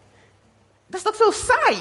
Dat 0.87 1.01
is 1.01 1.03
toch 1.03 1.15
zo 1.15 1.31
saai? 1.31 1.77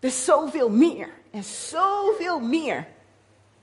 Er 0.00 0.08
is 0.08 0.24
zoveel 0.24 0.70
meer. 0.70 1.08
En 1.30 1.44
zoveel 1.44 2.40
meer. 2.40 2.86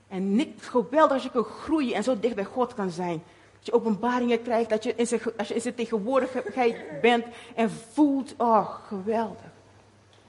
En 0.08 0.36
niks 0.36 0.66
geweldig 0.68 1.12
als 1.12 1.22
je 1.22 1.30
kan 1.30 1.44
groeien 1.44 1.94
en 1.94 2.02
zo 2.02 2.20
dicht 2.20 2.34
bij 2.34 2.44
God 2.44 2.74
kan 2.74 2.90
zijn. 2.90 3.22
Dat 3.62 3.74
je 3.74 3.80
openbaringen 3.80 4.42
krijgt, 4.42 4.70
dat 4.70 4.82
je 4.82 4.94
in 4.94 5.06
zijn, 5.06 5.20
als 5.36 5.48
je 5.48 5.54
in 5.54 5.60
zijn 5.60 5.74
tegenwoordigheid 5.74 7.00
bent 7.00 7.24
en 7.54 7.70
voelt, 7.70 8.34
oh, 8.36 8.74
geweldig. 8.86 9.50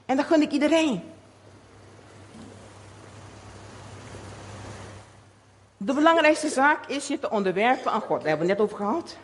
En 0.06 0.16
dat 0.16 0.26
gun 0.26 0.42
ik 0.42 0.50
iedereen. 0.50 1.02
De 5.76 5.94
belangrijkste 5.94 6.48
zaak 6.48 6.86
is 6.86 7.06
je 7.06 7.18
te 7.18 7.30
onderwerpen 7.30 7.92
aan 7.92 8.00
God. 8.00 8.20
Daar 8.20 8.28
hebben 8.28 8.46
we 8.46 8.52
het 8.52 8.60
net 8.60 8.70
over 8.70 8.84
gehad. 8.84 9.16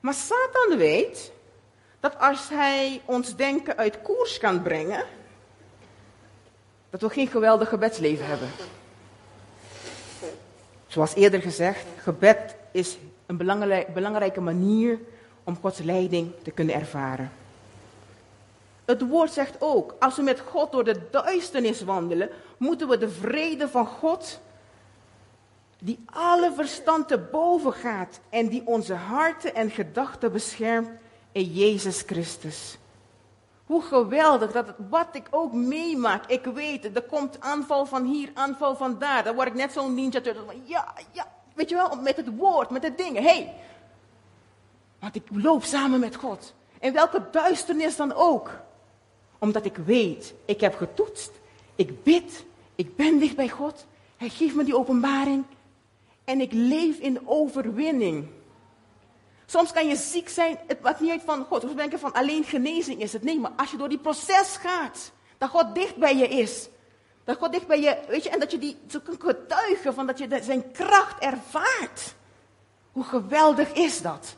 Maar 0.00 0.14
Satan 0.14 0.78
weet 0.78 1.32
dat 2.00 2.18
als 2.18 2.48
hij 2.48 3.00
ons 3.04 3.36
denken 3.36 3.76
uit 3.76 4.02
koers 4.02 4.38
kan 4.38 4.62
brengen, 4.62 5.04
dat 6.90 7.00
we 7.00 7.08
geen 7.08 7.28
geweldig 7.28 7.68
gebedsleven 7.68 8.26
hebben. 8.26 8.48
Zoals 10.86 11.14
eerder 11.14 11.42
gezegd, 11.42 11.86
gebed 11.96 12.56
is 12.70 12.98
een 13.26 13.36
belangrijke 13.94 14.40
manier 14.40 14.98
om 15.44 15.56
Gods 15.60 15.78
leiding 15.78 16.32
te 16.42 16.50
kunnen 16.50 16.74
ervaren. 16.74 17.32
Het 18.84 19.08
woord 19.08 19.32
zegt 19.32 19.56
ook, 19.58 19.94
als 19.98 20.16
we 20.16 20.22
met 20.22 20.40
God 20.40 20.72
door 20.72 20.84
de 20.84 21.00
duisternis 21.10 21.82
wandelen, 21.82 22.30
moeten 22.56 22.88
we 22.88 22.98
de 22.98 23.10
vrede 23.10 23.68
van 23.68 23.86
God, 23.86 24.40
die 25.78 26.04
alle 26.04 26.52
verstand 26.54 27.08
te 27.08 27.18
boven 27.18 27.72
gaat 27.72 28.20
en 28.28 28.48
die 28.48 28.62
onze 28.64 28.94
harten 28.94 29.54
en 29.54 29.70
gedachten 29.70 30.32
beschermt, 30.32 30.88
in 31.32 31.52
Jezus 31.52 32.02
Christus. 32.06 32.78
Hoe 33.66 33.82
geweldig 33.82 34.52
dat 34.52 34.66
het, 34.66 34.76
wat 34.90 35.08
ik 35.12 35.26
ook 35.30 35.52
meemaak, 35.52 36.26
ik 36.26 36.44
weet 36.44 36.96
er 36.96 37.02
komt 37.02 37.40
aanval 37.40 37.86
van 37.86 38.04
hier, 38.04 38.30
aanval 38.34 38.76
van 38.76 38.98
daar. 38.98 39.24
Dan 39.24 39.34
word 39.34 39.48
ik 39.48 39.54
net 39.54 39.72
zo'n 39.72 39.94
ninja 39.94 40.20
turtle. 40.20 40.44
Ja, 40.64 40.92
ja, 41.12 41.33
weet 41.54 41.68
je 41.68 41.74
wel, 41.74 41.96
met 42.00 42.16
het 42.16 42.36
woord, 42.36 42.70
met 42.70 42.82
de 42.82 42.94
dingen. 42.94 43.22
hey, 43.22 43.54
want 44.98 45.16
ik 45.16 45.22
loop 45.32 45.64
samen 45.64 46.00
met 46.00 46.16
God. 46.16 46.54
En 46.80 46.92
welke 46.92 47.22
duisternis 47.30 47.96
dan 47.96 48.12
ook. 48.12 48.50
Omdat 49.38 49.64
ik 49.64 49.76
weet, 49.76 50.34
ik 50.44 50.60
heb 50.60 50.76
getoetst, 50.76 51.30
ik 51.74 52.02
bid, 52.02 52.44
ik 52.74 52.96
ben 52.96 53.18
dicht 53.18 53.36
bij 53.36 53.48
God. 53.48 53.86
Hij 54.16 54.28
geeft 54.28 54.54
me 54.54 54.64
die 54.64 54.76
openbaring. 54.76 55.44
En 56.24 56.40
ik 56.40 56.52
leef 56.52 56.98
in 56.98 57.28
overwinning. 57.28 58.26
Soms 59.46 59.72
kan 59.72 59.88
je 59.88 59.96
ziek 59.96 60.28
zijn, 60.28 60.58
het 60.66 60.80
maakt 60.80 61.00
niet 61.00 61.10
uit 61.10 61.22
van 61.24 61.44
God. 61.44 61.62
We 61.62 61.74
denken 61.74 61.98
van 61.98 62.12
alleen 62.12 62.44
genezing 62.44 63.00
is 63.00 63.12
het. 63.12 63.22
Nee, 63.22 63.40
maar 63.40 63.52
als 63.56 63.70
je 63.70 63.76
door 63.76 63.88
die 63.88 63.98
proces 63.98 64.56
gaat, 64.56 65.12
dat 65.38 65.50
God 65.50 65.74
dicht 65.74 65.96
bij 65.96 66.16
je 66.16 66.28
is. 66.28 66.68
Dat 67.24 67.36
God 67.36 67.52
dicht 67.52 67.66
bij 67.66 67.80
je, 67.80 67.98
weet 68.08 68.24
je, 68.24 68.30
en 68.30 68.40
dat 68.40 68.50
je 68.50 68.58
die 68.58 68.76
zo 68.88 68.98
kunt 69.00 69.22
getuigen 69.22 69.94
van 69.94 70.06
dat 70.06 70.18
je 70.18 70.40
zijn 70.42 70.72
kracht 70.72 71.22
ervaart. 71.22 72.14
Hoe 72.92 73.04
geweldig 73.04 73.72
is 73.72 74.02
dat? 74.02 74.36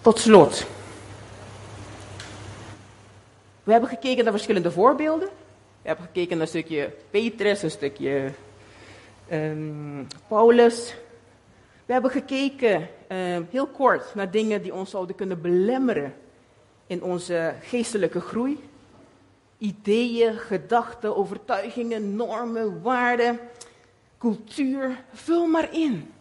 Tot 0.00 0.18
slot. 0.18 0.66
We 3.62 3.72
hebben 3.72 3.90
gekeken 3.90 4.24
naar 4.24 4.32
verschillende 4.32 4.70
voorbeelden. 4.70 5.28
We 5.82 5.88
hebben 5.88 6.06
gekeken 6.06 6.30
naar 6.30 6.40
een 6.40 6.48
stukje 6.48 6.94
Petrus, 7.10 7.62
een 7.62 7.70
stukje 7.70 8.32
um, 9.32 10.06
Paulus. 10.28 10.94
We 11.86 11.92
hebben 11.92 12.10
gekeken, 12.10 12.88
um, 13.08 13.48
heel 13.50 13.66
kort, 13.66 14.14
naar 14.14 14.30
dingen 14.30 14.62
die 14.62 14.74
ons 14.74 14.90
zouden 14.90 15.16
kunnen 15.16 15.40
belemmeren 15.40 16.14
in 16.92 17.02
onze 17.02 17.54
geestelijke 17.62 18.20
groei. 18.20 18.68
Ideeën, 19.58 20.38
gedachten, 20.38 21.16
overtuigingen, 21.16 22.16
normen, 22.16 22.82
waarden, 22.82 23.38
cultuur. 24.18 25.04
Vul 25.12 25.46
maar 25.46 25.74
in. 25.74 26.12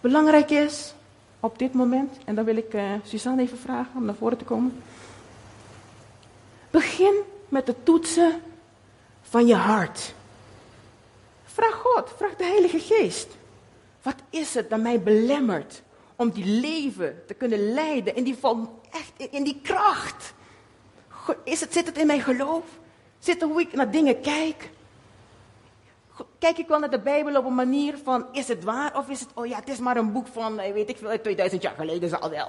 Belangrijk 0.00 0.50
is 0.50 0.94
op 1.40 1.58
dit 1.58 1.72
moment, 1.72 2.18
en 2.24 2.34
dan 2.34 2.44
wil 2.44 2.56
ik 2.56 2.74
uh, 2.74 2.92
Suzanne 3.04 3.42
even 3.42 3.58
vragen 3.58 3.96
om 3.96 4.04
naar 4.04 4.14
voren 4.14 4.38
te 4.38 4.44
komen. 4.44 4.82
Begin 6.70 7.14
met 7.48 7.66
het 7.66 7.84
toetsen 7.84 8.40
van 9.22 9.46
je 9.46 9.54
hart. 9.54 10.14
Vraag 11.44 11.74
God, 11.74 12.12
vraag 12.16 12.36
de 12.36 12.44
Heilige 12.44 12.78
Geest. 12.78 13.28
Wat 14.02 14.16
is 14.30 14.54
het 14.54 14.70
dat 14.70 14.80
mij 14.80 15.02
belemmert 15.02 15.82
om 16.20 16.30
die 16.30 16.44
leven 16.44 17.22
te 17.26 17.34
kunnen 17.34 17.72
leiden 17.72 18.14
in 18.14 18.24
die, 18.24 18.38
echt 18.90 19.32
in 19.32 19.44
die 19.44 19.60
kracht? 19.62 20.34
Is 21.44 21.60
het, 21.60 21.72
zit 21.72 21.86
het 21.86 21.98
in 21.98 22.06
mijn 22.06 22.20
geloof? 22.20 22.64
Zit 23.18 23.40
het 23.40 23.50
hoe 23.50 23.60
ik 23.60 23.72
naar 23.72 23.90
dingen 23.90 24.20
kijk? 24.20 24.70
Kijk 26.38 26.58
ik 26.58 26.68
wel 26.68 26.78
naar 26.78 26.90
de 26.90 27.00
Bijbel 27.00 27.36
op 27.36 27.44
een 27.44 27.54
manier 27.54 27.98
van, 28.04 28.26
is 28.32 28.48
het 28.48 28.64
waar 28.64 28.98
of 28.98 29.08
is 29.08 29.20
het, 29.20 29.28
oh 29.34 29.46
ja, 29.46 29.56
het 29.56 29.68
is 29.68 29.78
maar 29.78 29.96
een 29.96 30.12
boek 30.12 30.26
van, 30.26 30.58
eh, 30.58 30.72
weet 30.72 30.88
ik 30.88 30.96
veel, 30.96 31.20
2000 31.20 31.62
jaar 31.62 31.74
geleden 31.74 32.08
zal 32.08 32.30
wel. 32.30 32.48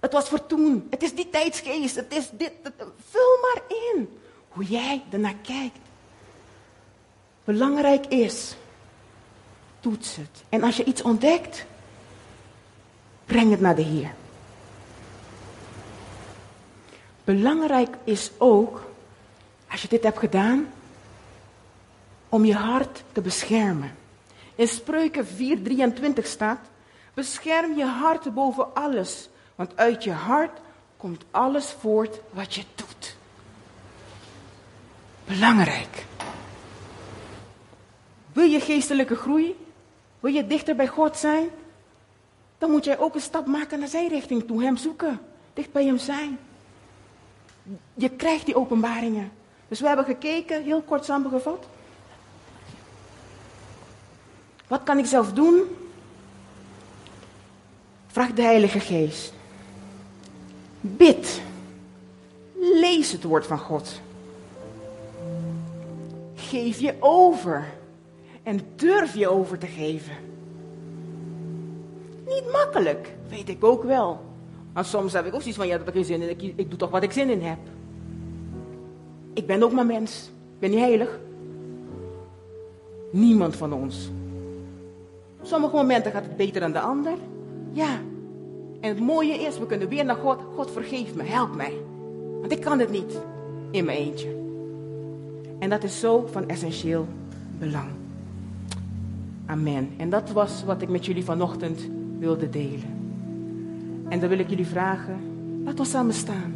Het 0.00 0.12
was 0.12 0.28
voor 0.28 0.46
toen, 0.46 0.86
het 0.90 1.02
is 1.02 1.14
die 1.14 1.30
tijdsgeest, 1.30 1.96
het 1.96 2.14
is 2.14 2.30
dit, 2.32 2.52
het, 2.62 2.74
vul 3.10 3.38
maar 3.42 3.62
in 3.68 4.18
hoe 4.48 4.64
jij 4.64 5.02
ernaar 5.10 5.36
kijkt. 5.42 5.78
Belangrijk 7.44 8.06
is, 8.06 8.56
toets 9.80 10.16
het. 10.16 10.44
En 10.48 10.62
als 10.62 10.76
je 10.76 10.84
iets 10.84 11.02
ontdekt, 11.02 11.66
breng 13.28 13.50
het 13.50 13.60
naar 13.60 13.74
de 13.74 13.82
Heer. 13.82 14.10
Belangrijk 17.24 17.96
is 18.04 18.30
ook, 18.38 18.82
als 19.70 19.82
je 19.82 19.88
dit 19.88 20.02
hebt 20.02 20.18
gedaan, 20.18 20.68
om 22.28 22.44
je 22.44 22.54
hart 22.54 23.02
te 23.12 23.20
beschermen. 23.20 23.94
In 24.54 24.68
Spreuken 24.68 25.26
4:23 25.26 26.24
staat: 26.24 26.58
Bescherm 27.14 27.76
je 27.76 27.84
hart 27.84 28.34
boven 28.34 28.74
alles, 28.74 29.28
want 29.54 29.76
uit 29.76 30.04
je 30.04 30.12
hart 30.12 30.60
komt 30.96 31.24
alles 31.30 31.70
voort 31.80 32.20
wat 32.30 32.54
je 32.54 32.62
doet. 32.74 33.16
Belangrijk. 35.24 36.06
Wil 38.32 38.44
je 38.44 38.60
geestelijke 38.60 39.14
groei? 39.16 39.56
Wil 40.20 40.32
je 40.32 40.46
dichter 40.46 40.76
bij 40.76 40.88
God 40.88 41.16
zijn? 41.16 41.48
Dan 42.58 42.70
moet 42.70 42.84
jij 42.84 42.98
ook 42.98 43.14
een 43.14 43.20
stap 43.20 43.46
maken 43.46 43.78
naar 43.78 43.88
zijn 43.88 44.08
richting 44.08 44.46
toe. 44.46 44.62
Hem 44.62 44.76
zoeken. 44.76 45.20
Dicht 45.54 45.72
bij 45.72 45.84
hem 45.84 45.98
zijn. 45.98 46.38
Je 47.94 48.08
krijgt 48.08 48.46
die 48.46 48.56
openbaringen. 48.56 49.32
Dus 49.68 49.80
we 49.80 49.86
hebben 49.86 50.04
gekeken, 50.04 50.62
heel 50.62 50.82
kort 50.82 51.04
samengevat. 51.04 51.66
Wat 54.66 54.82
kan 54.82 54.98
ik 54.98 55.06
zelf 55.06 55.32
doen? 55.32 55.62
Vraag 58.06 58.32
de 58.32 58.42
Heilige 58.42 58.80
Geest. 58.80 59.32
Bid. 60.80 61.40
Lees 62.54 63.12
het 63.12 63.22
woord 63.22 63.46
van 63.46 63.58
God. 63.58 64.00
Geef 66.34 66.78
je 66.78 66.94
over. 67.00 67.66
En 68.42 68.60
durf 68.76 69.14
je 69.14 69.28
over 69.28 69.58
te 69.58 69.66
geven. 69.66 70.14
Niet 72.28 72.52
makkelijk, 72.52 73.14
weet 73.28 73.48
ik 73.48 73.64
ook 73.64 73.84
wel. 73.84 74.20
Maar 74.72 74.84
soms 74.84 75.12
heb 75.12 75.26
ik 75.26 75.34
ook 75.34 75.40
zoiets 75.40 75.58
van, 75.58 75.66
ja, 75.66 75.76
dat 75.76 75.86
heb 75.86 75.94
ik 75.94 76.06
geen 76.06 76.18
zin 76.18 76.28
in. 76.28 76.54
Ik, 76.56 76.70
doe 76.70 76.78
toch 76.78 76.90
wat 76.90 77.02
ik 77.02 77.12
zin 77.12 77.30
in 77.30 77.42
heb. 77.42 77.58
Ik 79.32 79.46
ben 79.46 79.62
ook 79.62 79.72
maar 79.72 79.86
mens. 79.86 80.30
Ik 80.54 80.58
ben 80.58 80.70
niet 80.70 80.78
heilig. 80.78 81.18
Niemand 83.10 83.56
van 83.56 83.72
ons. 83.72 84.10
Sommige 85.42 85.74
momenten 85.74 86.12
gaat 86.12 86.24
het 86.24 86.36
beter 86.36 86.60
dan 86.60 86.72
de 86.72 86.80
ander. 86.80 87.14
Ja. 87.72 88.00
En 88.80 88.88
het 88.88 89.00
mooie 89.00 89.34
is, 89.34 89.58
we 89.58 89.66
kunnen 89.66 89.88
weer 89.88 90.04
naar 90.04 90.16
God. 90.16 90.38
God 90.54 90.70
vergeef 90.70 91.14
me, 91.14 91.22
help 91.22 91.54
mij. 91.54 91.72
Want 92.40 92.52
ik 92.52 92.60
kan 92.60 92.78
het 92.78 92.90
niet 92.90 93.20
in 93.70 93.84
mijn 93.84 93.98
eentje. 93.98 94.36
En 95.58 95.70
dat 95.70 95.84
is 95.84 96.00
zo 96.00 96.26
van 96.30 96.48
essentieel 96.48 97.06
belang. 97.58 97.88
Amen. 99.46 99.90
En 99.96 100.10
dat 100.10 100.30
was 100.30 100.64
wat 100.64 100.82
ik 100.82 100.88
met 100.88 101.06
jullie 101.06 101.24
vanochtend 101.24 101.88
wilde 102.18 102.48
delen. 102.48 102.96
En 104.08 104.20
dan 104.20 104.28
wil 104.28 104.38
ik 104.38 104.48
jullie 104.48 104.66
vragen, 104.66 105.18
laat 105.64 105.78
ons 105.78 105.90
samen 105.90 106.14
staan. 106.14 106.54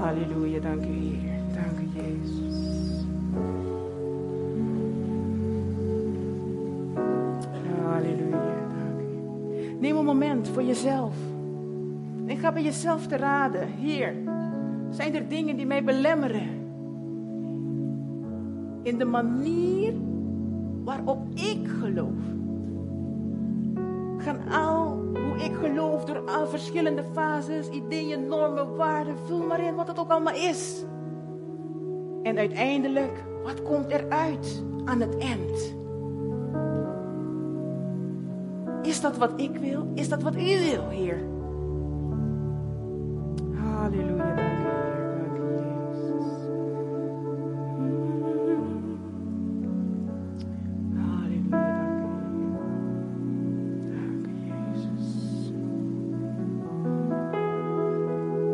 Halleluja, 0.00 0.60
dank 0.60 0.84
u 0.84 0.88
Heer. 0.88 1.40
Dank 1.54 1.78
u 1.78 2.00
Jezus. 2.00 3.04
Halleluja, 7.84 8.68
dank 8.68 9.00
u. 9.00 9.80
Neem 9.80 9.96
een 9.96 10.04
moment 10.04 10.48
voor 10.48 10.62
jezelf. 10.62 11.14
En 12.26 12.36
ga 12.36 12.52
bij 12.52 12.62
jezelf 12.62 13.06
te 13.06 13.16
raden. 13.16 13.68
Heer, 13.68 14.14
zijn 14.90 15.14
er 15.14 15.28
dingen 15.28 15.56
die 15.56 15.66
mij 15.66 15.84
belemmeren? 15.84 16.60
in 18.82 18.98
de 18.98 19.04
manier 19.04 19.94
waarop 20.84 21.26
ik 21.34 21.68
geloof. 21.80 22.39
Gaan 24.20 24.48
al 24.48 24.92
hoe 25.14 25.36
ik 25.44 25.54
geloof 25.54 26.04
door 26.04 26.20
al 26.20 26.46
verschillende 26.46 27.04
fases, 27.12 27.68
ideeën, 27.68 28.28
normen, 28.28 28.76
waarden, 28.76 29.18
vul 29.26 29.46
maar 29.46 29.60
in 29.60 29.74
wat 29.74 29.88
het 29.88 29.98
ook 29.98 30.10
allemaal 30.10 30.34
is. 30.34 30.84
En 32.22 32.38
uiteindelijk, 32.38 33.24
wat 33.42 33.62
komt 33.62 33.90
eruit 33.90 34.62
aan 34.84 35.00
het 35.00 35.18
eind? 35.18 35.74
Is 38.82 39.00
dat 39.00 39.16
wat 39.16 39.32
ik 39.36 39.56
wil? 39.56 39.90
Is 39.94 40.08
dat 40.08 40.22
wat 40.22 40.34
u 40.34 40.58
wil, 40.70 40.88
Heer? 40.88 41.18
Halleluja. 43.54 44.49